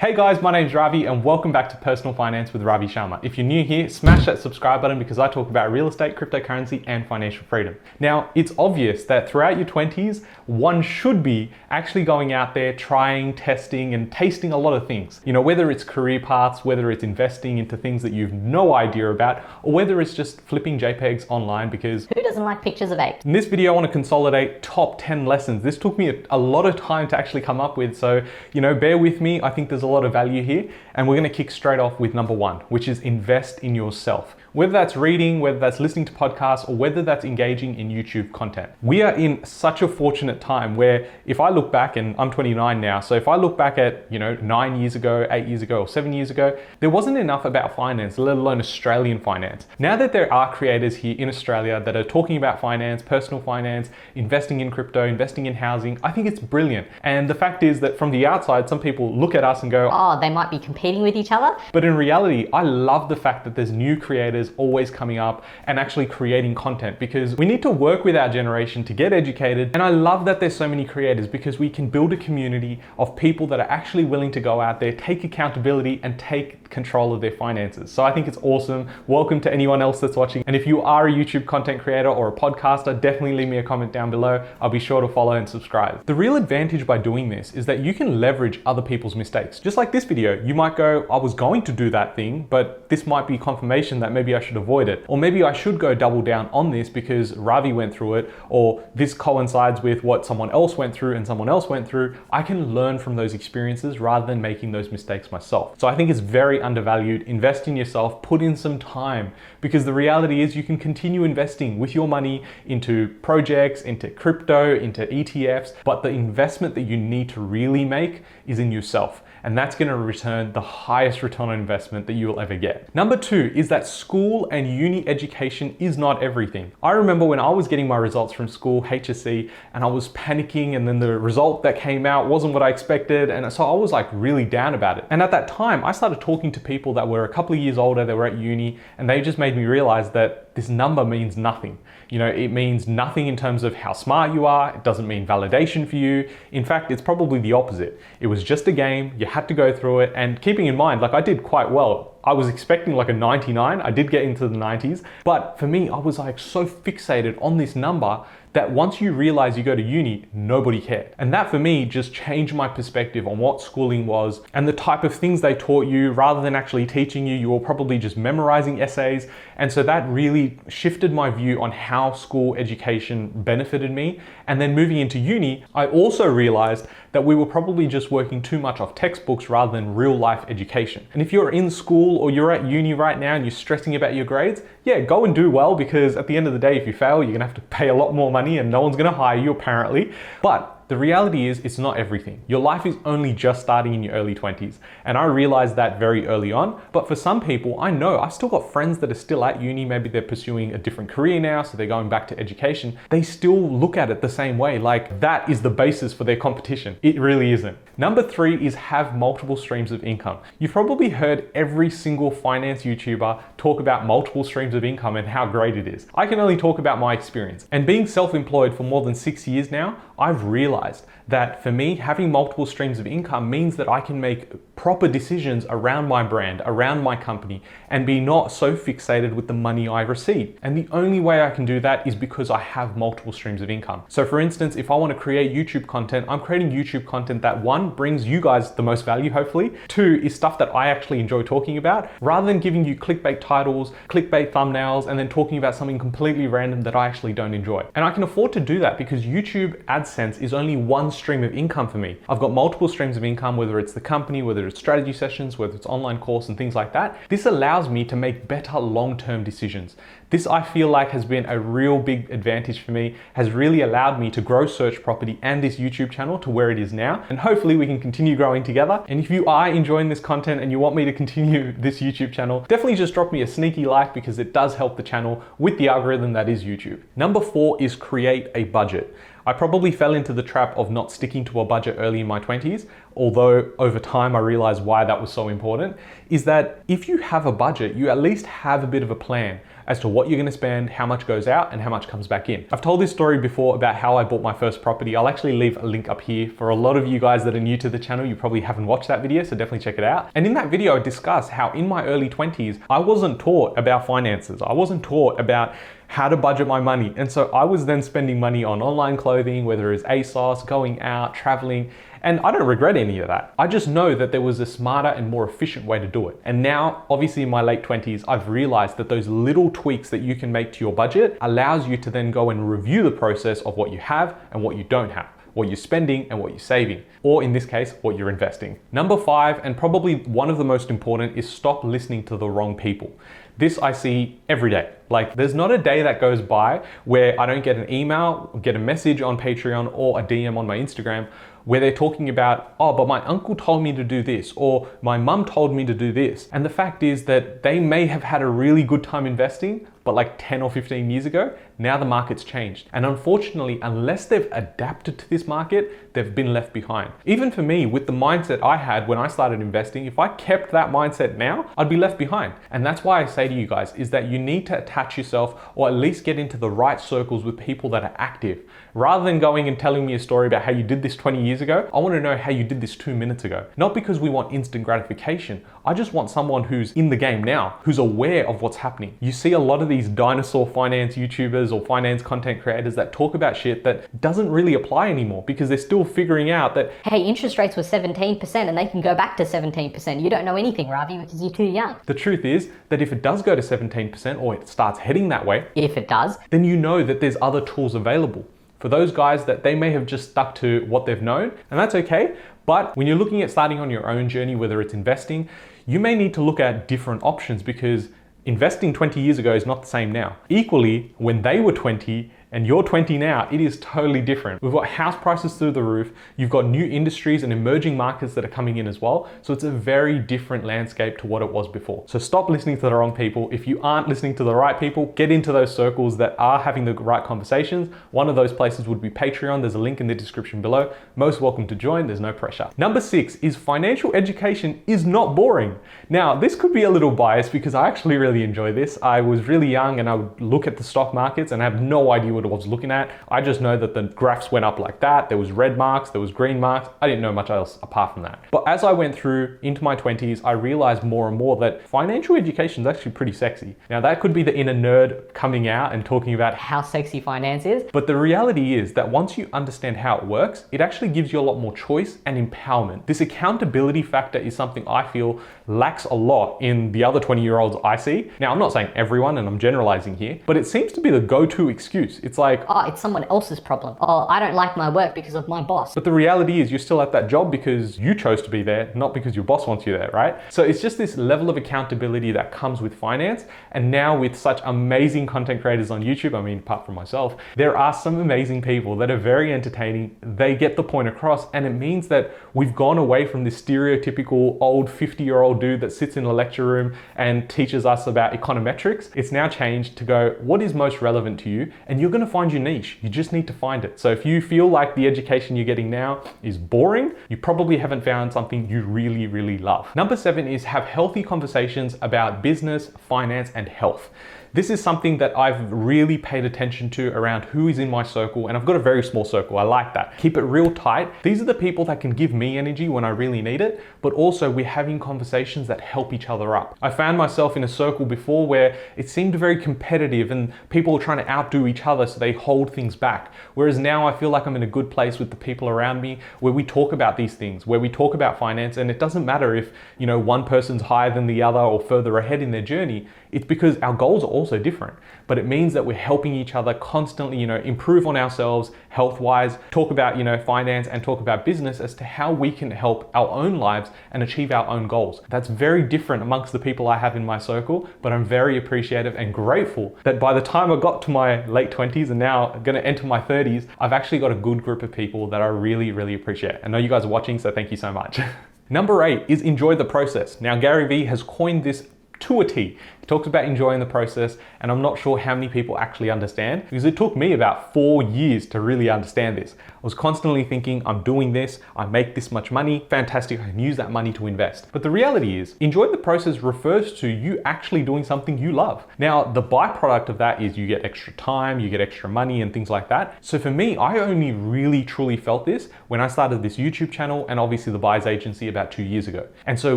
Hey 0.00 0.14
guys, 0.14 0.40
my 0.40 0.50
name 0.50 0.66
is 0.66 0.72
Ravi 0.72 1.04
and 1.04 1.22
welcome 1.22 1.52
back 1.52 1.68
to 1.68 1.76
Personal 1.76 2.14
Finance 2.14 2.54
with 2.54 2.62
Ravi 2.62 2.86
Sharma. 2.86 3.22
If 3.22 3.36
you're 3.36 3.46
new 3.46 3.62
here, 3.62 3.86
smash 3.90 4.24
that 4.24 4.38
subscribe 4.38 4.80
button 4.80 4.98
because 4.98 5.18
I 5.18 5.28
talk 5.28 5.50
about 5.50 5.70
real 5.70 5.88
estate, 5.88 6.16
cryptocurrency, 6.16 6.82
and 6.86 7.06
financial 7.06 7.44
freedom. 7.44 7.76
Now, 8.00 8.30
it's 8.34 8.50
obvious 8.56 9.04
that 9.04 9.28
throughout 9.28 9.58
your 9.58 9.66
20s, 9.66 10.24
one 10.46 10.80
should 10.80 11.22
be 11.22 11.50
actually 11.68 12.04
going 12.04 12.32
out 12.32 12.54
there, 12.54 12.72
trying, 12.72 13.34
testing, 13.34 13.92
and 13.92 14.10
tasting 14.10 14.52
a 14.52 14.56
lot 14.56 14.72
of 14.72 14.86
things. 14.86 15.20
You 15.26 15.34
know, 15.34 15.42
whether 15.42 15.70
it's 15.70 15.84
career 15.84 16.18
paths, 16.18 16.64
whether 16.64 16.90
it's 16.90 17.04
investing 17.04 17.58
into 17.58 17.76
things 17.76 18.00
that 18.00 18.14
you've 18.14 18.32
no 18.32 18.72
idea 18.72 19.10
about, 19.10 19.42
or 19.62 19.74
whether 19.74 20.00
it's 20.00 20.14
just 20.14 20.40
flipping 20.40 20.78
JPEGs 20.78 21.26
online 21.28 21.68
because 21.68 22.06
who 22.14 22.22
doesn't 22.22 22.42
like 22.42 22.62
pictures 22.62 22.90
of 22.90 22.98
apes? 22.98 23.22
In 23.26 23.32
this 23.32 23.44
video, 23.44 23.72
I 23.72 23.74
want 23.74 23.86
to 23.86 23.92
consolidate 23.92 24.62
top 24.62 24.98
10 24.98 25.26
lessons. 25.26 25.62
This 25.62 25.76
took 25.76 25.98
me 25.98 26.08
a, 26.08 26.22
a 26.30 26.38
lot 26.38 26.64
of 26.64 26.76
time 26.76 27.06
to 27.08 27.18
actually 27.18 27.42
come 27.42 27.60
up 27.60 27.76
with, 27.76 27.94
so, 27.98 28.24
you 28.54 28.62
know, 28.62 28.74
bear 28.74 28.96
with 28.96 29.20
me. 29.20 29.42
I 29.42 29.50
think 29.50 29.68
there's 29.68 29.82
a 29.82 29.89
lot 29.90 30.04
of 30.04 30.12
value 30.12 30.42
here. 30.42 30.70
And 30.94 31.08
we're 31.08 31.16
going 31.16 31.28
to 31.28 31.34
kick 31.34 31.50
straight 31.50 31.78
off 31.78 32.00
with 32.00 32.14
number 32.14 32.34
one, 32.34 32.56
which 32.68 32.88
is 32.88 33.00
invest 33.00 33.58
in 33.60 33.74
yourself 33.74 34.36
whether 34.52 34.72
that's 34.72 34.96
reading, 34.96 35.40
whether 35.40 35.58
that's 35.58 35.78
listening 35.78 36.04
to 36.04 36.12
podcasts, 36.12 36.68
or 36.68 36.74
whether 36.74 37.02
that's 37.02 37.24
engaging 37.24 37.78
in 37.78 37.88
YouTube 37.88 38.32
content. 38.32 38.70
We 38.82 39.02
are 39.02 39.12
in 39.12 39.44
such 39.44 39.82
a 39.82 39.88
fortunate 39.88 40.40
time 40.40 40.76
where 40.76 41.08
if 41.24 41.38
I 41.40 41.50
look 41.50 41.70
back, 41.70 41.96
and 41.96 42.16
I'm 42.18 42.30
29 42.30 42.80
now, 42.80 43.00
so 43.00 43.14
if 43.14 43.28
I 43.28 43.36
look 43.36 43.56
back 43.56 43.78
at, 43.78 44.06
you 44.10 44.18
know, 44.18 44.34
nine 44.36 44.80
years 44.80 44.96
ago, 44.96 45.26
eight 45.30 45.46
years 45.46 45.62
ago, 45.62 45.80
or 45.80 45.88
seven 45.88 46.12
years 46.12 46.30
ago, 46.30 46.58
there 46.80 46.90
wasn't 46.90 47.16
enough 47.16 47.44
about 47.44 47.76
finance, 47.76 48.18
let 48.18 48.36
alone 48.36 48.58
Australian 48.58 49.20
finance. 49.20 49.66
Now 49.78 49.96
that 49.96 50.12
there 50.12 50.32
are 50.32 50.52
creators 50.52 50.96
here 50.96 51.14
in 51.16 51.28
Australia 51.28 51.80
that 51.84 51.94
are 51.94 52.04
talking 52.04 52.36
about 52.36 52.60
finance, 52.60 53.02
personal 53.02 53.40
finance, 53.40 53.90
investing 54.14 54.60
in 54.60 54.70
crypto, 54.70 55.06
investing 55.06 55.46
in 55.46 55.54
housing, 55.54 55.98
I 56.02 56.10
think 56.10 56.26
it's 56.26 56.40
brilliant. 56.40 56.88
And 57.04 57.30
the 57.30 57.34
fact 57.34 57.62
is 57.62 57.80
that 57.80 57.96
from 57.96 58.10
the 58.10 58.26
outside, 58.26 58.68
some 58.68 58.80
people 58.80 59.16
look 59.16 59.34
at 59.34 59.44
us 59.44 59.62
and 59.62 59.70
go, 59.70 59.79
oh, 59.90 60.18
they 60.20 60.30
might 60.30 60.50
be 60.50 60.58
competing 60.58 61.02
with 61.02 61.16
each 61.16 61.32
other. 61.32 61.56
But 61.72 61.84
in 61.84 61.94
reality, 61.94 62.48
I 62.52 62.62
love 62.62 63.08
the 63.08 63.16
fact 63.16 63.44
that 63.44 63.54
there's 63.54 63.70
new 63.70 63.96
creators 63.96 64.10
creators 64.20 64.52
always 64.56 64.90
coming 64.90 65.18
up 65.18 65.44
and 65.64 65.78
actually 65.78 66.06
creating 66.06 66.54
content 66.54 66.98
because 66.98 67.36
we 67.36 67.46
need 67.46 67.62
to 67.62 67.70
work 67.70 68.04
with 68.04 68.16
our 68.16 68.28
generation 68.28 68.84
to 68.84 68.92
get 68.92 69.12
educated. 69.12 69.70
And 69.72 69.82
I 69.82 69.88
love 69.88 70.24
that 70.24 70.40
there's 70.40 70.56
so 70.56 70.68
many 70.68 70.84
creators 70.84 71.26
because 71.26 71.58
we 71.58 71.70
can 71.70 71.88
build 71.88 72.12
a 72.12 72.16
community 72.16 72.80
of 72.98 73.16
people 73.16 73.46
that 73.48 73.60
are 73.60 73.70
actually 73.70 74.04
willing 74.04 74.30
to 74.32 74.40
go 74.40 74.60
out 74.60 74.78
there, 74.80 74.92
take 74.92 75.24
accountability, 75.24 76.00
and 76.02 76.18
take 76.18 76.60
control 76.70 77.12
of 77.12 77.20
their 77.20 77.32
finances. 77.32 77.90
So 77.90 78.04
I 78.04 78.12
think 78.12 78.28
it's 78.28 78.38
awesome. 78.42 78.88
Welcome 79.06 79.40
to 79.40 79.52
anyone 79.52 79.82
else 79.82 80.00
that's 80.00 80.16
watching. 80.16 80.44
And 80.46 80.54
if 80.54 80.66
you 80.66 80.80
are 80.80 81.08
a 81.08 81.12
YouTube 81.12 81.46
content 81.46 81.82
creator 81.82 82.08
or 82.08 82.28
a 82.28 82.32
podcaster, 82.32 82.98
definitely 83.00 83.34
leave 83.34 83.48
me 83.48 83.58
a 83.58 83.62
comment 83.62 83.92
down 83.92 84.10
below. 84.10 84.46
I'll 84.60 84.70
be 84.70 84.78
sure 84.78 85.00
to 85.00 85.08
follow 85.08 85.32
and 85.32 85.48
subscribe. 85.48 86.06
The 86.06 86.14
real 86.14 86.36
advantage 86.36 86.86
by 86.86 86.98
doing 86.98 87.28
this 87.28 87.52
is 87.54 87.66
that 87.66 87.80
you 87.80 87.92
can 87.92 88.20
leverage 88.20 88.60
other 88.64 88.82
people's 88.82 89.16
mistakes. 89.16 89.58
Just 89.58 89.69
like 89.76 89.92
this 89.92 90.04
video, 90.04 90.40
you 90.42 90.54
might 90.54 90.76
go, 90.76 91.06
I 91.10 91.16
was 91.16 91.34
going 91.34 91.62
to 91.62 91.72
do 91.72 91.90
that 91.90 92.16
thing, 92.16 92.46
but 92.48 92.88
this 92.88 93.06
might 93.06 93.26
be 93.26 93.36
confirmation 93.36 94.00
that 94.00 94.12
maybe 94.12 94.34
I 94.34 94.40
should 94.40 94.56
avoid 94.56 94.88
it. 94.88 95.04
Or 95.08 95.18
maybe 95.18 95.42
I 95.42 95.52
should 95.52 95.78
go 95.78 95.94
double 95.94 96.22
down 96.22 96.48
on 96.52 96.70
this 96.70 96.88
because 96.88 97.36
Ravi 97.36 97.72
went 97.72 97.92
through 97.92 98.14
it, 98.14 98.30
or 98.48 98.82
this 98.94 99.12
coincides 99.12 99.82
with 99.82 100.04
what 100.04 100.24
someone 100.24 100.50
else 100.50 100.76
went 100.76 100.94
through 100.94 101.16
and 101.16 101.26
someone 101.26 101.48
else 101.48 101.68
went 101.68 101.86
through. 101.86 102.16
I 102.30 102.42
can 102.42 102.74
learn 102.74 102.98
from 102.98 103.16
those 103.16 103.34
experiences 103.34 103.98
rather 103.98 104.26
than 104.26 104.40
making 104.40 104.72
those 104.72 104.90
mistakes 104.90 105.30
myself. 105.30 105.78
So 105.78 105.88
I 105.88 105.94
think 105.94 106.10
it's 106.10 106.20
very 106.20 106.62
undervalued. 106.62 107.22
Invest 107.22 107.68
in 107.68 107.76
yourself, 107.76 108.22
put 108.22 108.42
in 108.42 108.56
some 108.56 108.78
time 108.78 109.32
because 109.60 109.84
the 109.84 109.92
reality 109.92 110.40
is 110.40 110.56
you 110.56 110.62
can 110.62 110.78
continue 110.78 111.24
investing 111.24 111.78
with 111.78 111.94
your 111.94 112.08
money 112.08 112.44
into 112.66 113.08
projects, 113.22 113.82
into 113.82 114.08
crypto, 114.10 114.74
into 114.74 115.06
ETFs, 115.06 115.74
but 115.84 116.02
the 116.02 116.08
investment 116.08 116.74
that 116.74 116.82
you 116.82 116.96
need 116.96 117.28
to 117.30 117.40
really 117.40 117.84
make 117.84 118.22
is 118.46 118.58
in 118.58 118.72
yourself 118.72 119.22
and 119.42 119.56
that's 119.60 119.76
going 119.76 119.88
to 119.88 119.94
return 119.94 120.54
the 120.54 120.60
highest 120.62 121.22
return 121.22 121.50
on 121.50 121.60
investment 121.60 122.06
that 122.06 122.14
you 122.14 122.28
will 122.28 122.40
ever 122.40 122.56
get. 122.56 122.92
Number 122.94 123.14
two 123.14 123.52
is 123.54 123.68
that 123.68 123.86
school 123.86 124.48
and 124.50 124.66
uni 124.66 125.06
education 125.06 125.76
is 125.78 125.98
not 125.98 126.22
everything. 126.22 126.72
I 126.82 126.92
remember 126.92 127.26
when 127.26 127.38
I 127.38 127.50
was 127.50 127.68
getting 127.68 127.86
my 127.86 127.98
results 127.98 128.32
from 128.32 128.48
school, 128.48 128.82
HSC, 128.84 129.50
and 129.74 129.84
I 129.84 129.86
was 129.86 130.08
panicking, 130.10 130.76
and 130.76 130.88
then 130.88 130.98
the 130.98 131.18
result 131.18 131.62
that 131.64 131.76
came 131.76 132.06
out 132.06 132.26
wasn't 132.26 132.54
what 132.54 132.62
I 132.62 132.70
expected, 132.70 133.28
and 133.28 133.52
so 133.52 133.64
I 133.64 133.74
was 133.74 133.92
like 133.92 134.08
really 134.14 134.46
down 134.46 134.72
about 134.72 134.96
it. 134.96 135.04
And 135.10 135.22
at 135.22 135.30
that 135.32 135.46
time, 135.46 135.84
I 135.84 135.92
started 135.92 136.22
talking 136.22 136.50
to 136.52 136.60
people 136.60 136.94
that 136.94 137.06
were 137.06 137.24
a 137.24 137.28
couple 137.28 137.54
of 137.54 137.60
years 137.60 137.76
older, 137.76 138.06
they 138.06 138.14
were 138.14 138.24
at 138.24 138.38
uni, 138.38 138.78
and 138.96 139.10
they 139.10 139.20
just 139.20 139.36
made 139.36 139.54
me 139.58 139.66
realize 139.66 140.08
that 140.12 140.49
this 140.54 140.68
number 140.68 141.04
means 141.04 141.36
nothing. 141.36 141.78
You 142.08 142.18
know, 142.18 142.28
it 142.28 142.48
means 142.48 142.88
nothing 142.88 143.26
in 143.28 143.36
terms 143.36 143.62
of 143.62 143.74
how 143.74 143.92
smart 143.92 144.34
you 144.34 144.46
are. 144.46 144.74
It 144.74 144.84
doesn't 144.84 145.06
mean 145.06 145.26
validation 145.26 145.88
for 145.88 145.96
you. 145.96 146.28
In 146.52 146.64
fact, 146.64 146.90
it's 146.90 147.02
probably 147.02 147.38
the 147.38 147.52
opposite. 147.52 148.00
It 148.20 148.26
was 148.26 148.42
just 148.42 148.66
a 148.66 148.72
game. 148.72 149.12
You 149.16 149.26
had 149.26 149.46
to 149.48 149.54
go 149.54 149.72
through 149.72 150.00
it. 150.00 150.12
And 150.14 150.40
keeping 150.42 150.66
in 150.66 150.76
mind, 150.76 151.00
like 151.00 151.14
I 151.14 151.20
did 151.20 151.42
quite 151.42 151.70
well. 151.70 152.09
I 152.22 152.32
was 152.32 152.48
expecting 152.48 152.94
like 152.94 153.08
a 153.08 153.12
99. 153.12 153.80
I 153.80 153.90
did 153.90 154.10
get 154.10 154.22
into 154.22 154.46
the 154.46 154.56
90s. 154.56 155.02
But 155.24 155.58
for 155.58 155.66
me, 155.66 155.88
I 155.88 155.98
was 155.98 156.18
like 156.18 156.38
so 156.38 156.66
fixated 156.66 157.40
on 157.40 157.56
this 157.56 157.74
number 157.74 158.24
that 158.52 158.68
once 158.68 159.00
you 159.00 159.12
realize 159.12 159.56
you 159.56 159.62
go 159.62 159.76
to 159.76 159.82
uni, 159.82 160.26
nobody 160.32 160.80
cared. 160.80 161.14
And 161.18 161.32
that 161.32 161.50
for 161.50 161.58
me 161.58 161.84
just 161.84 162.12
changed 162.12 162.52
my 162.52 162.66
perspective 162.66 163.28
on 163.28 163.38
what 163.38 163.60
schooling 163.60 164.06
was 164.06 164.40
and 164.54 164.66
the 164.66 164.72
type 164.72 165.04
of 165.04 165.14
things 165.14 165.40
they 165.40 165.54
taught 165.54 165.86
you 165.86 166.10
rather 166.10 166.40
than 166.42 166.56
actually 166.56 166.84
teaching 166.86 167.28
you. 167.28 167.36
You 167.36 167.50
were 167.50 167.60
probably 167.60 167.96
just 167.96 168.16
memorizing 168.16 168.82
essays. 168.82 169.28
And 169.56 169.72
so 169.72 169.84
that 169.84 170.08
really 170.08 170.58
shifted 170.68 171.12
my 171.12 171.30
view 171.30 171.62
on 171.62 171.70
how 171.70 172.12
school 172.12 172.56
education 172.56 173.30
benefited 173.32 173.92
me. 173.92 174.18
And 174.48 174.60
then 174.60 174.74
moving 174.74 174.96
into 174.96 175.20
uni, 175.20 175.64
I 175.72 175.86
also 175.86 176.26
realized 176.26 176.88
that 177.12 177.24
we 177.24 177.36
were 177.36 177.46
probably 177.46 177.86
just 177.86 178.10
working 178.10 178.42
too 178.42 178.58
much 178.58 178.80
off 178.80 178.96
textbooks 178.96 179.48
rather 179.48 179.70
than 179.70 179.94
real 179.94 180.16
life 180.16 180.44
education. 180.48 181.06
And 181.12 181.22
if 181.22 181.32
you're 181.32 181.50
in 181.50 181.70
school 181.70 182.09
or 182.18 182.30
you're 182.30 182.50
at 182.50 182.64
uni 182.64 182.94
right 182.94 183.18
now 183.18 183.34
and 183.34 183.44
you're 183.44 183.50
stressing 183.50 183.94
about 183.94 184.14
your 184.14 184.24
grades, 184.24 184.62
yeah, 184.84 185.00
go 185.00 185.24
and 185.24 185.34
do 185.34 185.50
well 185.50 185.74
because 185.74 186.16
at 186.16 186.26
the 186.26 186.36
end 186.36 186.46
of 186.46 186.52
the 186.52 186.58
day, 186.58 186.76
if 186.76 186.86
you 186.86 186.92
fail, 186.92 187.22
you're 187.22 187.32
gonna 187.32 187.46
have 187.46 187.54
to 187.54 187.60
pay 187.70 187.88
a 187.88 187.94
lot 187.94 188.14
more 188.14 188.30
money 188.30 188.58
and 188.58 188.70
no 188.70 188.80
one's 188.80 188.96
gonna 188.96 189.12
hire 189.12 189.38
you 189.38 189.50
apparently. 189.50 190.12
But 190.42 190.79
the 190.90 190.98
reality 190.98 191.46
is, 191.46 191.60
it's 191.60 191.78
not 191.78 191.98
everything. 191.98 192.42
Your 192.48 192.58
life 192.58 192.84
is 192.84 192.96
only 193.04 193.32
just 193.32 193.62
starting 193.62 193.94
in 193.94 194.02
your 194.02 194.12
early 194.12 194.34
20s. 194.34 194.74
And 195.04 195.16
I 195.16 195.24
realized 195.26 195.76
that 195.76 196.00
very 196.00 196.26
early 196.26 196.50
on. 196.50 196.82
But 196.90 197.06
for 197.06 197.14
some 197.14 197.40
people, 197.40 197.78
I 197.78 197.92
know 197.92 198.18
I've 198.18 198.32
still 198.32 198.48
got 198.48 198.72
friends 198.72 198.98
that 198.98 199.08
are 199.08 199.14
still 199.14 199.44
at 199.44 199.62
uni. 199.62 199.84
Maybe 199.84 200.08
they're 200.08 200.20
pursuing 200.20 200.74
a 200.74 200.78
different 200.78 201.08
career 201.08 201.38
now, 201.38 201.62
so 201.62 201.76
they're 201.76 201.86
going 201.86 202.08
back 202.08 202.26
to 202.28 202.38
education. 202.40 202.98
They 203.08 203.22
still 203.22 203.70
look 203.70 203.96
at 203.96 204.10
it 204.10 204.20
the 204.20 204.28
same 204.28 204.58
way, 204.58 204.80
like 204.80 205.20
that 205.20 205.48
is 205.48 205.62
the 205.62 205.70
basis 205.70 206.12
for 206.12 206.24
their 206.24 206.34
competition. 206.34 206.96
It 207.02 207.20
really 207.20 207.52
isn't. 207.52 207.78
Number 207.96 208.22
three 208.22 208.66
is 208.66 208.74
have 208.74 209.14
multiple 209.14 209.56
streams 209.56 209.92
of 209.92 210.02
income. 210.02 210.38
You've 210.58 210.72
probably 210.72 211.10
heard 211.10 211.48
every 211.54 211.90
single 211.90 212.32
finance 212.32 212.82
YouTuber 212.82 213.40
talk 213.58 213.78
about 213.78 214.06
multiple 214.06 214.42
streams 214.42 214.74
of 214.74 214.84
income 214.84 215.16
and 215.16 215.28
how 215.28 215.46
great 215.46 215.76
it 215.76 215.86
is. 215.86 216.08
I 216.16 216.26
can 216.26 216.40
only 216.40 216.56
talk 216.56 216.80
about 216.80 216.98
my 216.98 217.12
experience. 217.12 217.68
And 217.70 217.86
being 217.86 218.08
self 218.08 218.34
employed 218.34 218.74
for 218.74 218.82
more 218.82 219.02
than 219.02 219.14
six 219.14 219.46
years 219.46 219.70
now, 219.70 219.98
I've 220.18 220.44
realized 220.44 220.79
realized 220.80 221.06
that 221.30 221.62
for 221.62 221.72
me, 221.72 221.96
having 221.96 222.30
multiple 222.30 222.66
streams 222.66 222.98
of 222.98 223.06
income 223.06 223.48
means 223.48 223.76
that 223.76 223.88
I 223.88 224.00
can 224.00 224.20
make 224.20 224.74
proper 224.76 225.06
decisions 225.06 225.66
around 225.68 226.08
my 226.08 226.22
brand, 226.22 226.62
around 226.64 227.02
my 227.02 227.14
company, 227.14 227.62
and 227.90 228.06
be 228.06 228.18
not 228.18 228.50
so 228.50 228.74
fixated 228.74 229.34
with 229.34 229.46
the 229.46 229.52
money 229.52 229.86
I 229.86 230.00
receive. 230.00 230.58
And 230.62 230.76
the 230.76 230.88
only 230.90 231.20
way 231.20 231.42
I 231.42 231.50
can 231.50 231.66
do 231.66 231.80
that 231.80 232.06
is 232.06 232.14
because 232.14 232.48
I 232.50 232.60
have 232.60 232.96
multiple 232.96 233.32
streams 233.32 233.60
of 233.60 233.68
income. 233.68 234.02
So, 234.08 234.24
for 234.24 234.40
instance, 234.40 234.76
if 234.76 234.90
I 234.90 234.94
want 234.94 235.12
to 235.12 235.18
create 235.18 235.52
YouTube 235.52 235.86
content, 235.86 236.24
I'm 236.28 236.40
creating 236.40 236.70
YouTube 236.70 237.04
content 237.04 237.42
that 237.42 237.62
one 237.62 237.90
brings 237.90 238.26
you 238.26 238.40
guys 238.40 238.72
the 238.72 238.82
most 238.82 239.04
value, 239.04 239.30
hopefully, 239.30 239.72
two 239.88 240.18
is 240.22 240.34
stuff 240.34 240.56
that 240.58 240.74
I 240.74 240.88
actually 240.88 241.20
enjoy 241.20 241.42
talking 241.42 241.76
about, 241.76 242.10
rather 242.22 242.46
than 242.46 242.58
giving 242.58 242.84
you 242.84 242.96
clickbait 242.96 243.40
titles, 243.40 243.92
clickbait 244.08 244.50
thumbnails, 244.50 245.06
and 245.08 245.18
then 245.18 245.28
talking 245.28 245.58
about 245.58 245.74
something 245.74 245.98
completely 245.98 246.46
random 246.46 246.80
that 246.82 246.96
I 246.96 247.06
actually 247.06 247.34
don't 247.34 247.52
enjoy. 247.52 247.86
And 247.94 248.04
I 248.04 248.10
can 248.10 248.22
afford 248.22 248.52
to 248.54 248.60
do 248.60 248.78
that 248.78 248.96
because 248.96 249.24
YouTube 249.24 249.82
AdSense 249.84 250.40
is 250.40 250.54
only 250.54 250.76
one 250.76 251.10
stream 251.20 251.44
of 251.44 251.54
income 251.54 251.86
for 251.86 251.98
me. 251.98 252.16
I've 252.28 252.40
got 252.40 252.52
multiple 252.52 252.88
streams 252.88 253.16
of 253.16 253.24
income, 253.24 253.56
whether 253.56 253.78
it's 253.78 253.92
the 253.92 254.00
company, 254.00 254.42
whether 254.42 254.66
it's 254.66 254.78
strategy 254.78 255.12
sessions, 255.12 255.58
whether 255.58 255.76
it's 255.76 255.86
online 255.86 256.18
course 256.18 256.48
and 256.48 256.58
things 256.58 256.74
like 256.74 256.92
that. 256.94 257.16
This 257.28 257.46
allows 257.46 257.88
me 257.88 258.04
to 258.06 258.16
make 258.16 258.48
better 258.48 258.78
long-term 258.78 259.44
decisions. 259.44 259.96
This 260.30 260.46
I 260.46 260.62
feel 260.62 260.88
like 260.88 261.10
has 261.10 261.24
been 261.24 261.44
a 261.46 261.58
real 261.58 261.98
big 261.98 262.30
advantage 262.30 262.80
for 262.80 262.92
me, 262.92 263.16
has 263.34 263.50
really 263.50 263.82
allowed 263.82 264.18
me 264.18 264.30
to 264.30 264.40
grow 264.40 264.64
Search 264.66 265.02
Property 265.02 265.38
and 265.42 265.62
this 265.62 265.76
YouTube 265.76 266.10
channel 266.10 266.38
to 266.38 266.50
where 266.50 266.70
it 266.70 266.78
is 266.78 266.92
now. 266.92 267.24
And 267.28 267.40
hopefully 267.40 267.76
we 267.76 267.86
can 267.86 268.00
continue 268.00 268.36
growing 268.36 268.62
together. 268.62 269.04
And 269.08 269.18
if 269.18 269.28
you 269.28 269.44
are 269.46 269.68
enjoying 269.68 270.08
this 270.08 270.20
content 270.20 270.60
and 270.60 270.70
you 270.70 270.78
want 270.78 270.94
me 270.94 271.04
to 271.04 271.12
continue 271.12 271.72
this 271.78 272.00
YouTube 272.00 272.32
channel, 272.32 272.60
definitely 272.68 272.94
just 272.94 273.12
drop 273.12 273.32
me 273.32 273.42
a 273.42 273.46
sneaky 273.46 273.84
like 273.84 274.14
because 274.14 274.38
it 274.38 274.52
does 274.52 274.76
help 274.76 274.96
the 274.96 275.02
channel 275.02 275.42
with 275.58 275.76
the 275.78 275.88
algorithm 275.88 276.32
that 276.32 276.48
is 276.48 276.64
YouTube. 276.64 277.00
Number 277.16 277.40
four 277.40 277.80
is 277.82 277.96
create 277.96 278.48
a 278.54 278.64
budget. 278.64 279.14
I 279.46 279.52
probably 279.54 279.90
fell 279.90 280.14
into 280.14 280.32
the 280.32 280.42
trap 280.42 280.76
of 280.76 280.90
not 280.90 281.10
sticking 281.10 281.44
to 281.46 281.60
a 281.60 281.64
budget 281.64 281.96
early 281.98 282.20
in 282.20 282.26
my 282.26 282.40
20s, 282.40 282.86
although 283.16 283.70
over 283.78 283.98
time 283.98 284.36
I 284.36 284.40
realized 284.40 284.84
why 284.84 285.04
that 285.04 285.20
was 285.20 285.32
so 285.32 285.48
important, 285.48 285.96
is 286.28 286.44
that 286.44 286.82
if 286.88 287.08
you 287.08 287.18
have 287.18 287.46
a 287.46 287.52
budget, 287.52 287.96
you 287.96 288.10
at 288.10 288.18
least 288.18 288.46
have 288.46 288.84
a 288.84 288.86
bit 288.86 289.02
of 289.02 289.10
a 289.10 289.14
plan 289.14 289.60
as 289.86 289.98
to 289.98 290.06
what 290.06 290.28
you're 290.28 290.38
gonna 290.38 290.52
spend, 290.52 290.88
how 290.88 291.04
much 291.04 291.26
goes 291.26 291.48
out, 291.48 291.72
and 291.72 291.80
how 291.82 291.90
much 291.90 292.06
comes 292.06 292.28
back 292.28 292.48
in. 292.48 292.64
I've 292.70 292.80
told 292.80 293.00
this 293.00 293.10
story 293.10 293.38
before 293.38 293.74
about 293.74 293.96
how 293.96 294.16
I 294.16 294.22
bought 294.22 294.40
my 294.40 294.52
first 294.52 294.82
property. 294.82 295.16
I'll 295.16 295.26
actually 295.26 295.54
leave 295.54 295.78
a 295.78 295.86
link 295.86 296.08
up 296.08 296.20
here. 296.20 296.48
For 296.48 296.68
a 296.68 296.76
lot 296.76 296.96
of 296.96 297.08
you 297.08 297.18
guys 297.18 297.42
that 297.44 297.56
are 297.56 297.60
new 297.60 297.76
to 297.78 297.88
the 297.88 297.98
channel, 297.98 298.24
you 298.24 298.36
probably 298.36 298.60
haven't 298.60 298.86
watched 298.86 299.08
that 299.08 299.20
video, 299.20 299.42
so 299.42 299.56
definitely 299.56 299.80
check 299.80 299.98
it 299.98 300.04
out. 300.04 300.30
And 300.36 300.46
in 300.46 300.54
that 300.54 300.70
video, 300.70 300.94
I 300.94 301.00
discuss 301.00 301.48
how 301.48 301.72
in 301.72 301.88
my 301.88 302.04
early 302.04 302.28
20s, 302.28 302.78
I 302.88 302.98
wasn't 303.00 303.40
taught 303.40 303.76
about 303.76 304.06
finances. 304.06 304.62
I 304.62 304.72
wasn't 304.72 305.02
taught 305.02 305.40
about 305.40 305.74
how 306.10 306.28
to 306.28 306.36
budget 306.36 306.66
my 306.66 306.80
money. 306.80 307.14
And 307.16 307.30
so 307.30 307.48
I 307.50 307.62
was 307.62 307.86
then 307.86 308.02
spending 308.02 308.40
money 308.40 308.64
on 308.64 308.82
online 308.82 309.16
clothing, 309.16 309.64
whether 309.64 309.92
it's 309.92 310.02
ASOS, 310.02 310.66
going 310.66 311.00
out, 311.00 311.34
traveling, 311.34 311.88
and 312.22 312.40
I 312.40 312.50
don't 312.50 312.66
regret 312.66 312.96
any 312.96 313.20
of 313.20 313.28
that. 313.28 313.54
I 313.56 313.68
just 313.68 313.86
know 313.86 314.16
that 314.16 314.32
there 314.32 314.40
was 314.40 314.58
a 314.58 314.66
smarter 314.66 315.10
and 315.10 315.30
more 315.30 315.48
efficient 315.48 315.86
way 315.86 316.00
to 316.00 316.08
do 316.08 316.28
it. 316.28 316.40
And 316.44 316.60
now, 316.60 317.06
obviously 317.08 317.44
in 317.44 317.48
my 317.48 317.62
late 317.62 317.84
20s, 317.84 318.24
I've 318.26 318.48
realized 318.48 318.96
that 318.96 319.08
those 319.08 319.28
little 319.28 319.70
tweaks 319.70 320.10
that 320.10 320.18
you 320.18 320.34
can 320.34 320.50
make 320.50 320.72
to 320.72 320.84
your 320.84 320.92
budget 320.92 321.38
allows 321.42 321.86
you 321.86 321.96
to 321.98 322.10
then 322.10 322.32
go 322.32 322.50
and 322.50 322.68
review 322.68 323.04
the 323.04 323.12
process 323.12 323.60
of 323.60 323.76
what 323.76 323.92
you 323.92 323.98
have 323.98 324.36
and 324.50 324.64
what 324.64 324.76
you 324.76 324.82
don't 324.82 325.10
have 325.10 325.28
what 325.52 325.66
you're 325.66 325.76
spending 325.76 326.30
and 326.30 326.38
what 326.38 326.50
you're 326.50 326.60
saving, 326.60 327.02
or 327.24 327.42
in 327.42 327.52
this 327.52 327.66
case, 327.66 327.94
what 328.02 328.16
you're 328.16 328.30
investing. 328.30 328.78
Number 328.92 329.16
five, 329.16 329.60
and 329.64 329.76
probably 329.76 330.14
one 330.14 330.48
of 330.48 330.58
the 330.58 330.64
most 330.64 330.90
important, 330.90 331.36
is 331.36 331.48
stop 331.48 331.82
listening 331.82 332.22
to 332.26 332.36
the 332.36 332.48
wrong 332.48 332.76
people. 332.76 333.10
This 333.58 333.76
I 333.76 333.90
see 333.90 334.40
every 334.48 334.70
day. 334.70 334.90
Like, 335.10 335.34
there's 335.34 335.54
not 335.54 335.72
a 335.72 335.78
day 335.78 336.02
that 336.02 336.20
goes 336.20 336.40
by 336.40 336.82
where 337.04 337.38
I 337.38 337.44
don't 337.44 337.64
get 337.64 337.76
an 337.76 337.92
email, 337.92 338.58
get 338.62 338.76
a 338.76 338.78
message 338.78 339.20
on 339.20 339.36
Patreon, 339.36 339.90
or 339.92 340.20
a 340.20 340.22
DM 340.22 340.56
on 340.56 340.66
my 340.66 340.78
Instagram 340.78 341.28
where 341.64 341.80
they're 341.80 341.92
talking 341.92 342.28
about, 342.28 342.74
oh, 342.80 342.92
but 342.92 343.06
my 343.06 343.22
uncle 343.24 343.54
told 343.54 343.82
me 343.82 343.92
to 343.92 344.04
do 344.04 344.22
this, 344.22 344.52
or 344.56 344.88
my 345.02 345.18
mum 345.18 345.44
told 345.44 345.74
me 345.74 345.84
to 345.84 345.94
do 345.94 346.12
this. 346.12 346.48
And 346.52 346.64
the 346.64 346.70
fact 346.70 347.02
is 347.02 347.24
that 347.26 347.62
they 347.62 347.80
may 347.80 348.06
have 348.06 348.22
had 348.22 348.42
a 348.42 348.46
really 348.46 348.82
good 348.82 349.02
time 349.02 349.26
investing, 349.26 349.86
but 350.02 350.14
like 350.14 350.34
10 350.38 350.62
or 350.62 350.70
15 350.70 351.10
years 351.10 351.26
ago, 351.26 351.54
now 351.78 351.96
the 351.96 352.04
market's 352.04 352.44
changed. 352.44 352.88
And 352.92 353.06
unfortunately, 353.06 353.78
unless 353.82 354.26
they've 354.26 354.48
adapted 354.52 355.18
to 355.18 355.30
this 355.30 355.46
market, 355.46 356.12
they've 356.14 356.34
been 356.34 356.52
left 356.52 356.72
behind. 356.72 357.12
Even 357.26 357.50
for 357.50 357.62
me, 357.62 357.86
with 357.86 358.06
the 358.06 358.12
mindset 358.12 358.62
I 358.62 358.76
had 358.76 359.06
when 359.06 359.18
I 359.18 359.28
started 359.28 359.60
investing, 359.60 360.06
if 360.06 360.18
I 360.18 360.28
kept 360.28 360.72
that 360.72 360.90
mindset 360.90 361.36
now, 361.36 361.70
I'd 361.76 361.88
be 361.88 361.96
left 361.96 362.18
behind. 362.18 362.54
And 362.70 362.84
that's 362.84 363.04
why 363.04 363.22
I 363.22 363.26
say 363.26 363.48
to 363.48 363.54
you 363.54 363.66
guys 363.66 363.94
is 363.94 364.10
that 364.10 364.28
you 364.28 364.38
need 364.38 364.66
to 364.66 364.78
attach 364.78 364.99
yourself 365.16 365.60
or 365.74 365.88
at 365.88 365.94
least 365.94 366.24
get 366.24 366.38
into 366.38 366.56
the 366.56 366.70
right 366.70 367.00
circles 367.00 367.44
with 367.44 367.58
people 367.58 367.90
that 367.90 368.02
are 368.02 368.14
active. 368.16 368.60
Rather 368.94 369.24
than 369.24 369.38
going 369.38 369.68
and 369.68 369.78
telling 369.78 370.04
me 370.04 370.14
a 370.14 370.18
story 370.18 370.46
about 370.46 370.62
how 370.62 370.72
you 370.72 370.82
did 370.82 371.02
this 371.02 371.16
20 371.16 371.44
years 371.44 371.60
ago, 371.60 371.88
I 371.94 371.98
want 371.98 372.14
to 372.14 372.20
know 372.20 372.36
how 372.36 372.50
you 372.50 372.64
did 372.64 372.80
this 372.80 372.96
two 372.96 373.14
minutes 373.14 373.44
ago. 373.44 373.66
Not 373.76 373.94
because 373.94 374.18
we 374.18 374.28
want 374.28 374.52
instant 374.52 374.84
gratification. 374.84 375.64
I 375.84 375.94
just 375.94 376.12
want 376.12 376.30
someone 376.30 376.64
who's 376.64 376.92
in 376.92 377.08
the 377.08 377.16
game 377.16 377.44
now, 377.44 377.78
who's 377.84 377.98
aware 377.98 378.48
of 378.48 378.62
what's 378.62 378.78
happening. 378.78 379.16
You 379.20 379.32
see 379.32 379.52
a 379.52 379.58
lot 379.58 379.80
of 379.80 379.88
these 379.88 380.08
dinosaur 380.08 380.66
finance 380.66 381.14
YouTubers 381.14 381.72
or 381.72 381.84
finance 381.84 382.22
content 382.22 382.62
creators 382.62 382.94
that 382.96 383.12
talk 383.12 383.34
about 383.34 383.56
shit 383.56 383.84
that 383.84 384.20
doesn't 384.20 384.50
really 384.50 384.74
apply 384.74 385.08
anymore 385.08 385.44
because 385.46 385.68
they're 385.68 385.78
still 385.78 386.04
figuring 386.04 386.50
out 386.50 386.74
that 386.74 386.92
hey, 387.04 387.22
interest 387.22 387.58
rates 387.58 387.76
were 387.76 387.82
17% 387.82 388.54
and 388.54 388.76
they 388.76 388.86
can 388.86 389.00
go 389.00 389.14
back 389.14 389.36
to 389.36 389.44
17%. 389.44 390.22
You 390.22 390.30
don't 390.30 390.44
know 390.44 390.56
anything, 390.56 390.88
Ravi, 390.88 391.18
because 391.18 391.40
you're 391.40 391.50
too 391.50 391.64
young. 391.64 391.96
The 392.06 392.14
truth 392.14 392.44
is 392.44 392.70
that 392.88 393.00
if 393.00 393.12
it 393.12 393.22
does 393.22 393.42
go 393.42 393.54
to 393.54 393.62
17% 393.62 394.40
or 394.40 394.54
it 394.54 394.68
starts 394.90 395.06
heading 395.06 395.28
that 395.28 395.46
way, 395.46 395.66
if 395.74 395.96
it 395.96 396.08
does, 396.08 396.36
then 396.50 396.64
you 396.64 396.76
know 396.76 397.04
that 397.04 397.20
there's 397.20 397.36
other 397.40 397.60
tools 397.60 397.94
available. 397.94 398.44
For 398.80 398.88
those 398.88 399.12
guys 399.12 399.44
that 399.44 399.62
they 399.62 399.74
may 399.74 399.90
have 399.92 400.06
just 400.06 400.30
stuck 400.30 400.54
to 400.56 400.84
what 400.86 401.06
they've 401.06 401.22
known, 401.22 401.52
and 401.70 401.78
that's 401.78 401.94
okay. 401.94 402.36
But 402.66 402.96
when 402.96 403.06
you're 403.06 403.18
looking 403.18 403.42
at 403.42 403.50
starting 403.50 403.78
on 403.78 403.90
your 403.90 404.08
own 404.08 404.28
journey, 404.28 404.56
whether 404.56 404.80
it's 404.80 404.94
investing, 404.94 405.48
you 405.86 406.00
may 406.00 406.14
need 406.14 406.34
to 406.34 406.42
look 406.42 406.60
at 406.60 406.88
different 406.88 407.22
options 407.22 407.62
because 407.62 408.08
investing 408.46 408.92
20 408.92 409.20
years 409.20 409.38
ago 409.38 409.54
is 409.54 409.66
not 409.66 409.82
the 409.82 409.88
same 409.88 410.10
now. 410.10 410.36
Equally, 410.48 411.14
when 411.18 411.42
they 411.42 411.60
were 411.60 411.72
20, 411.72 412.30
and 412.52 412.66
you're 412.66 412.82
20 412.82 413.16
now, 413.16 413.48
it 413.52 413.60
is 413.60 413.78
totally 413.80 414.20
different. 414.20 414.60
We've 414.60 414.72
got 414.72 414.86
house 414.86 415.16
prices 415.16 415.54
through 415.54 415.72
the 415.72 415.82
roof. 415.82 416.12
You've 416.36 416.50
got 416.50 416.66
new 416.66 416.84
industries 416.84 417.44
and 417.44 417.52
emerging 417.52 417.96
markets 417.96 418.34
that 418.34 418.44
are 418.44 418.48
coming 418.48 418.76
in 418.76 418.88
as 418.88 419.00
well. 419.00 419.30
So 419.42 419.52
it's 419.52 419.62
a 419.62 419.70
very 419.70 420.18
different 420.18 420.64
landscape 420.64 421.18
to 421.18 421.28
what 421.28 421.42
it 421.42 421.52
was 421.52 421.68
before. 421.68 422.04
So 422.08 422.18
stop 422.18 422.50
listening 422.50 422.76
to 422.76 422.82
the 422.82 422.94
wrong 422.94 423.14
people. 423.14 423.48
If 423.52 423.68
you 423.68 423.80
aren't 423.82 424.08
listening 424.08 424.34
to 424.36 424.44
the 424.44 424.54
right 424.54 424.78
people, 424.80 425.06
get 425.16 425.30
into 425.30 425.52
those 425.52 425.74
circles 425.74 426.16
that 426.16 426.34
are 426.38 426.60
having 426.60 426.84
the 426.84 426.94
right 426.94 427.24
conversations. 427.24 427.94
One 428.10 428.28
of 428.28 428.34
those 428.34 428.52
places 428.52 428.88
would 428.88 429.00
be 429.00 429.10
Patreon. 429.10 429.60
There's 429.60 429.76
a 429.76 429.78
link 429.78 430.00
in 430.00 430.08
the 430.08 430.14
description 430.14 430.60
below. 430.60 430.92
Most 431.14 431.40
welcome 431.40 431.68
to 431.68 431.76
join. 431.76 432.08
There's 432.08 432.20
no 432.20 432.32
pressure. 432.32 432.68
Number 432.76 433.00
six 433.00 433.36
is 433.36 433.54
financial 433.54 434.12
education 434.14 434.82
is 434.88 435.04
not 435.04 435.36
boring. 435.36 435.78
Now, 436.08 436.34
this 436.34 436.56
could 436.56 436.72
be 436.72 436.82
a 436.82 436.90
little 436.90 437.12
biased 437.12 437.52
because 437.52 437.76
I 437.76 437.86
actually 437.86 438.16
really 438.16 438.42
enjoy 438.42 438.72
this. 438.72 438.98
I 439.02 439.20
was 439.20 439.46
really 439.46 439.68
young 439.68 440.00
and 440.00 440.08
I 440.08 440.14
would 440.14 440.40
look 440.40 440.66
at 440.66 440.76
the 440.76 440.82
stock 440.84 441.14
markets 441.14 441.52
and 441.52 441.62
I 441.62 441.64
have 441.64 441.80
no 441.80 442.10
idea 442.10 442.39
what 442.44 442.52
I 442.52 442.56
was 442.56 442.66
looking 442.66 442.90
at. 442.90 443.10
I 443.28 443.40
just 443.40 443.60
know 443.60 443.76
that 443.76 443.94
the 443.94 444.02
graphs 444.02 444.50
went 444.52 444.64
up 444.64 444.78
like 444.78 445.00
that. 445.00 445.28
There 445.28 445.38
was 445.38 445.52
red 445.52 445.76
marks, 445.76 446.10
there 446.10 446.20
was 446.20 446.32
green 446.32 446.60
marks. 446.60 446.88
I 447.00 447.06
didn't 447.06 447.22
know 447.22 447.32
much 447.32 447.50
else 447.50 447.78
apart 447.82 448.14
from 448.14 448.22
that. 448.22 448.44
But 448.50 448.64
as 448.66 448.84
I 448.84 448.92
went 448.92 449.14
through 449.14 449.58
into 449.62 449.82
my 449.84 449.96
20s, 449.96 450.40
I 450.44 450.52
realized 450.52 451.02
more 451.02 451.28
and 451.28 451.36
more 451.36 451.56
that 451.58 451.86
financial 451.88 452.36
education 452.36 452.82
is 452.82 452.86
actually 452.86 453.12
pretty 453.12 453.32
sexy. 453.32 453.76
Now 453.88 454.00
that 454.00 454.20
could 454.20 454.32
be 454.32 454.42
the 454.42 454.54
inner 454.54 454.74
nerd 454.74 455.32
coming 455.34 455.68
out 455.68 455.92
and 455.92 456.04
talking 456.04 456.34
about 456.34 456.54
how 456.54 456.82
sexy 456.82 457.20
finance 457.20 457.66
is. 457.66 457.84
But 457.92 458.06
the 458.06 458.16
reality 458.16 458.74
is 458.74 458.92
that 458.94 459.08
once 459.08 459.36
you 459.38 459.48
understand 459.52 459.96
how 459.96 460.18
it 460.18 460.26
works, 460.26 460.64
it 460.72 460.80
actually 460.80 461.08
gives 461.08 461.32
you 461.32 461.40
a 461.40 461.42
lot 461.42 461.58
more 461.58 461.74
choice 461.76 462.18
and 462.26 462.36
empowerment. 462.50 463.06
This 463.06 463.20
accountability 463.20 464.02
factor 464.02 464.38
is 464.38 464.54
something 464.54 464.86
I 464.86 465.06
feel 465.06 465.40
lacks 465.66 466.04
a 466.04 466.14
lot 466.14 466.60
in 466.60 466.92
the 466.92 467.04
other 467.04 467.20
20 467.20 467.42
year 467.42 467.58
olds 467.58 467.76
I 467.84 467.96
see. 467.96 468.30
Now, 468.40 468.52
I'm 468.52 468.58
not 468.58 468.72
saying 468.72 468.90
everyone 468.94 469.38
and 469.38 469.46
I'm 469.46 469.58
generalizing 469.58 470.16
here, 470.16 470.38
but 470.46 470.56
it 470.56 470.66
seems 470.66 470.92
to 470.92 471.00
be 471.00 471.10
the 471.10 471.20
go 471.20 471.46
to 471.46 471.68
excuse. 471.68 472.18
Like, 472.38 472.64
oh, 472.68 472.80
it's 472.86 473.00
someone 473.00 473.24
else's 473.24 473.60
problem. 473.60 473.96
Oh, 474.00 474.26
I 474.28 474.40
don't 474.40 474.54
like 474.54 474.76
my 474.76 474.88
work 474.88 475.14
because 475.14 475.34
of 475.34 475.48
my 475.48 475.62
boss. 475.62 475.94
But 475.94 476.04
the 476.04 476.12
reality 476.12 476.60
is, 476.60 476.70
you're 476.70 476.78
still 476.78 477.02
at 477.02 477.12
that 477.12 477.28
job 477.28 477.50
because 477.50 477.98
you 477.98 478.14
chose 478.14 478.42
to 478.42 478.50
be 478.50 478.62
there, 478.62 478.92
not 478.94 479.14
because 479.14 479.34
your 479.34 479.44
boss 479.44 479.66
wants 479.66 479.86
you 479.86 479.92
there, 479.92 480.10
right? 480.12 480.36
So 480.50 480.62
it's 480.62 480.80
just 480.80 480.98
this 480.98 481.16
level 481.16 481.50
of 481.50 481.56
accountability 481.56 482.32
that 482.32 482.52
comes 482.52 482.80
with 482.80 482.94
finance. 482.94 483.44
And 483.72 483.90
now, 483.90 484.18
with 484.18 484.36
such 484.36 484.60
amazing 484.64 485.26
content 485.26 485.62
creators 485.62 485.90
on 485.90 486.02
YouTube, 486.02 486.34
I 486.34 486.42
mean, 486.42 486.58
apart 486.58 486.86
from 486.86 486.94
myself, 486.94 487.36
there 487.56 487.76
are 487.76 487.92
some 487.92 488.20
amazing 488.20 488.62
people 488.62 488.96
that 488.96 489.10
are 489.10 489.18
very 489.18 489.52
entertaining. 489.52 490.16
They 490.22 490.54
get 490.54 490.76
the 490.76 490.82
point 490.82 491.08
across, 491.08 491.46
and 491.52 491.66
it 491.66 491.70
means 491.70 492.08
that 492.08 492.32
we've 492.54 492.74
gone 492.74 492.98
away 492.98 493.26
from 493.26 493.44
this 493.44 493.60
stereotypical 493.60 494.58
old 494.60 494.90
50 494.90 495.24
year 495.24 495.42
old 495.42 495.60
dude 495.60 495.80
that 495.80 495.92
sits 495.92 496.16
in 496.16 496.24
a 496.24 496.32
lecture 496.32 496.66
room 496.66 496.94
and 497.16 497.48
teaches 497.48 497.86
us 497.86 498.06
about 498.06 498.32
econometrics. 498.32 499.10
It's 499.14 499.32
now 499.32 499.48
changed 499.48 499.96
to 499.98 500.04
go, 500.04 500.36
what 500.40 500.62
is 500.62 500.74
most 500.74 501.00
relevant 501.02 501.40
to 501.40 501.50
you? 501.50 501.72
And 501.86 502.00
you're 502.00 502.10
going 502.10 502.19
to 502.20 502.26
find 502.26 502.52
your 502.52 502.60
niche. 502.60 502.98
You 503.02 503.08
just 503.08 503.32
need 503.32 503.46
to 503.46 503.52
find 503.52 503.84
it. 503.84 503.98
So 503.98 504.10
if 504.10 504.24
you 504.24 504.40
feel 504.40 504.68
like 504.68 504.94
the 504.94 505.06
education 505.06 505.56
you're 505.56 505.64
getting 505.64 505.90
now 505.90 506.22
is 506.42 506.56
boring, 506.56 507.12
you 507.28 507.36
probably 507.36 507.78
haven't 507.78 508.02
found 508.04 508.32
something 508.32 508.68
you 508.68 508.82
really, 508.82 509.26
really 509.26 509.58
love. 509.58 509.88
Number 509.96 510.16
seven 510.16 510.46
is 510.46 510.64
have 510.64 510.84
healthy 510.84 511.22
conversations 511.22 511.96
about 512.00 512.42
business, 512.42 512.90
finance, 513.08 513.50
and 513.54 513.68
health. 513.68 514.10
This 514.52 514.68
is 514.68 514.82
something 514.82 515.18
that 515.18 515.38
I've 515.38 515.70
really 515.70 516.18
paid 516.18 516.44
attention 516.44 516.90
to 516.90 517.12
around 517.12 517.44
who 517.44 517.68
is 517.68 517.78
in 517.78 517.88
my 517.88 518.02
circle, 518.02 518.48
and 518.48 518.56
I've 518.56 518.66
got 518.66 518.74
a 518.74 518.80
very 518.80 519.00
small 519.00 519.24
circle. 519.24 519.58
I 519.58 519.62
like 519.62 519.94
that. 519.94 520.18
Keep 520.18 520.36
it 520.36 520.42
real 520.42 520.72
tight. 520.72 521.22
These 521.22 521.40
are 521.40 521.44
the 521.44 521.54
people 521.54 521.84
that 521.84 522.00
can 522.00 522.10
give 522.10 522.34
me 522.34 522.58
energy 522.58 522.88
when 522.88 523.04
I 523.04 523.10
really 523.10 523.42
need 523.42 523.60
it, 523.60 523.80
but 524.02 524.12
also 524.12 524.50
we're 524.50 524.64
having 524.64 524.98
conversations 524.98 525.68
that 525.68 525.80
help 525.80 526.12
each 526.12 526.28
other 526.28 526.56
up. 526.56 526.76
I 526.82 526.90
found 526.90 527.16
myself 527.16 527.56
in 527.56 527.62
a 527.62 527.68
circle 527.68 528.04
before 528.04 528.44
where 528.44 528.76
it 528.96 529.08
seemed 529.08 529.36
very 529.36 529.56
competitive 529.56 530.32
and 530.32 530.52
people 530.68 530.94
were 530.94 530.98
trying 530.98 531.18
to 531.18 531.30
outdo 531.30 531.68
each 531.68 531.86
other, 531.86 532.04
so 532.04 532.18
they 532.18 532.32
hold 532.32 532.74
things 532.74 532.96
back. 532.96 533.32
Whereas 533.54 533.78
now 533.78 534.08
I 534.08 534.12
feel 534.12 534.30
like 534.30 534.46
I'm 534.46 534.56
in 534.56 534.64
a 534.64 534.66
good 534.66 534.90
place 534.90 535.20
with 535.20 535.30
the 535.30 535.36
people 535.36 535.68
around 535.68 536.00
me 536.00 536.18
where 536.40 536.52
we 536.52 536.64
talk 536.64 536.92
about 536.92 537.16
these 537.16 537.34
things, 537.34 537.68
where 537.68 537.78
we 537.78 537.88
talk 537.88 538.14
about 538.14 538.36
finance, 538.36 538.78
and 538.78 538.90
it 538.90 538.98
doesn't 538.98 539.24
matter 539.24 539.54
if, 539.54 539.70
you 539.96 540.08
know, 540.08 540.18
one 540.18 540.42
person's 540.42 540.82
higher 540.82 541.14
than 541.14 541.28
the 541.28 541.40
other 541.40 541.60
or 541.60 541.80
further 541.80 542.18
ahead 542.18 542.42
in 542.42 542.50
their 542.50 542.62
journey 542.62 543.06
It's 543.32 543.46
because 543.46 543.76
our 543.78 543.92
goals 543.92 544.24
are 544.24 544.28
also 544.28 544.58
different, 544.58 544.94
but 545.26 545.38
it 545.38 545.46
means 545.46 545.72
that 545.74 545.84
we're 545.84 545.96
helping 545.96 546.34
each 546.34 546.54
other 546.54 546.74
constantly, 546.74 547.38
you 547.38 547.46
know, 547.46 547.56
improve 547.56 548.06
on 548.06 548.16
ourselves 548.16 548.70
health-wise, 548.88 549.58
talk 549.70 549.90
about, 549.90 550.16
you 550.16 550.24
know, 550.24 550.38
finance 550.38 550.88
and 550.88 551.02
talk 551.02 551.20
about 551.20 551.44
business 551.44 551.80
as 551.80 551.94
to 551.94 552.04
how 552.04 552.32
we 552.32 552.50
can 552.50 552.70
help 552.70 553.10
our 553.14 553.28
own 553.28 553.58
lives 553.58 553.90
and 554.10 554.22
achieve 554.22 554.50
our 554.50 554.66
own 554.66 554.88
goals. 554.88 555.22
That's 555.28 555.48
very 555.48 555.82
different 555.82 556.22
amongst 556.22 556.52
the 556.52 556.58
people 556.58 556.88
I 556.88 556.98
have 556.98 557.16
in 557.16 557.24
my 557.24 557.38
circle, 557.38 557.88
but 558.02 558.12
I'm 558.12 558.24
very 558.24 558.58
appreciative 558.58 559.14
and 559.14 559.32
grateful 559.32 559.96
that 560.04 560.18
by 560.18 560.32
the 560.32 560.40
time 560.40 560.72
I 560.72 560.76
got 560.76 561.02
to 561.02 561.10
my 561.10 561.46
late 561.46 561.70
20s 561.70 562.10
and 562.10 562.18
now 562.18 562.58
going 562.64 562.74
to 562.74 562.84
enter 562.84 563.06
my 563.06 563.20
30s, 563.20 563.66
I've 563.78 563.92
actually 563.92 564.18
got 564.18 564.32
a 564.32 564.36
good 564.36 564.62
group 564.62 564.82
of 564.82 564.90
people 564.90 565.28
that 565.28 565.40
I 565.40 565.46
really, 565.46 565.92
really 565.92 566.14
appreciate. 566.14 566.56
I 566.64 566.68
know 566.68 566.78
you 566.78 566.88
guys 566.88 567.04
are 567.04 567.08
watching, 567.08 567.38
so 567.38 567.50
thank 567.50 567.70
you 567.70 567.76
so 567.76 567.92
much. 567.92 568.20
Number 568.72 569.02
eight 569.02 569.24
is 569.26 569.42
enjoy 569.42 569.74
the 569.74 569.84
process. 569.84 570.40
Now, 570.40 570.56
Gary 570.56 570.86
Vee 570.86 571.04
has 571.06 571.24
coined 571.24 571.64
this 571.64 571.88
to 572.20 572.40
a 572.40 572.44
T. 572.44 572.78
He 573.00 573.06
talks 573.06 573.26
about 573.26 573.44
enjoying 573.44 573.80
the 573.80 573.86
process, 573.86 574.36
and 574.60 574.70
I'm 574.70 574.82
not 574.82 574.98
sure 574.98 575.18
how 575.18 575.34
many 575.34 575.48
people 575.48 575.78
actually 575.78 576.10
understand 576.10 576.64
because 576.64 576.84
it 576.84 576.96
took 576.96 577.16
me 577.16 577.32
about 577.32 577.72
four 577.72 578.02
years 578.02 578.46
to 578.46 578.60
really 578.60 578.90
understand 578.90 579.36
this. 579.36 579.54
I 579.58 579.80
was 579.82 579.94
constantly 579.94 580.44
thinking, 580.44 580.82
I'm 580.84 581.02
doing 581.02 581.32
this, 581.32 581.60
I 581.74 581.86
make 581.86 582.14
this 582.14 582.30
much 582.30 582.50
money, 582.50 582.86
fantastic, 582.90 583.40
I 583.40 583.50
can 583.50 583.58
use 583.58 583.76
that 583.78 583.90
money 583.90 584.12
to 584.12 584.26
invest. 584.26 584.68
But 584.72 584.82
the 584.82 584.90
reality 584.90 585.38
is, 585.38 585.54
enjoying 585.60 585.92
the 585.92 585.98
process 585.98 586.40
refers 586.40 586.92
to 587.00 587.08
you 587.08 587.40
actually 587.44 587.82
doing 587.82 588.04
something 588.04 588.36
you 588.36 588.52
love. 588.52 588.86
Now, 588.98 589.24
the 589.24 589.42
byproduct 589.42 590.10
of 590.10 590.18
that 590.18 590.42
is 590.42 590.58
you 590.58 590.66
get 590.66 590.84
extra 590.84 591.12
time, 591.14 591.60
you 591.60 591.70
get 591.70 591.80
extra 591.80 592.08
money, 592.08 592.42
and 592.42 592.52
things 592.52 592.68
like 592.68 592.88
that. 592.90 593.16
So 593.22 593.38
for 593.38 593.50
me, 593.50 593.76
I 593.76 593.98
only 593.98 594.32
really 594.32 594.84
truly 594.84 595.16
felt 595.16 595.46
this 595.46 595.68
when 595.88 596.00
I 596.00 596.08
started 596.08 596.42
this 596.42 596.56
YouTube 596.56 596.90
channel 596.90 597.26
and 597.28 597.40
obviously 597.40 597.72
the 597.72 597.78
buyers 597.78 598.06
agency 598.06 598.48
about 598.48 598.70
two 598.70 598.82
years 598.82 599.08
ago. 599.08 599.26
And 599.46 599.58
so 599.58 599.76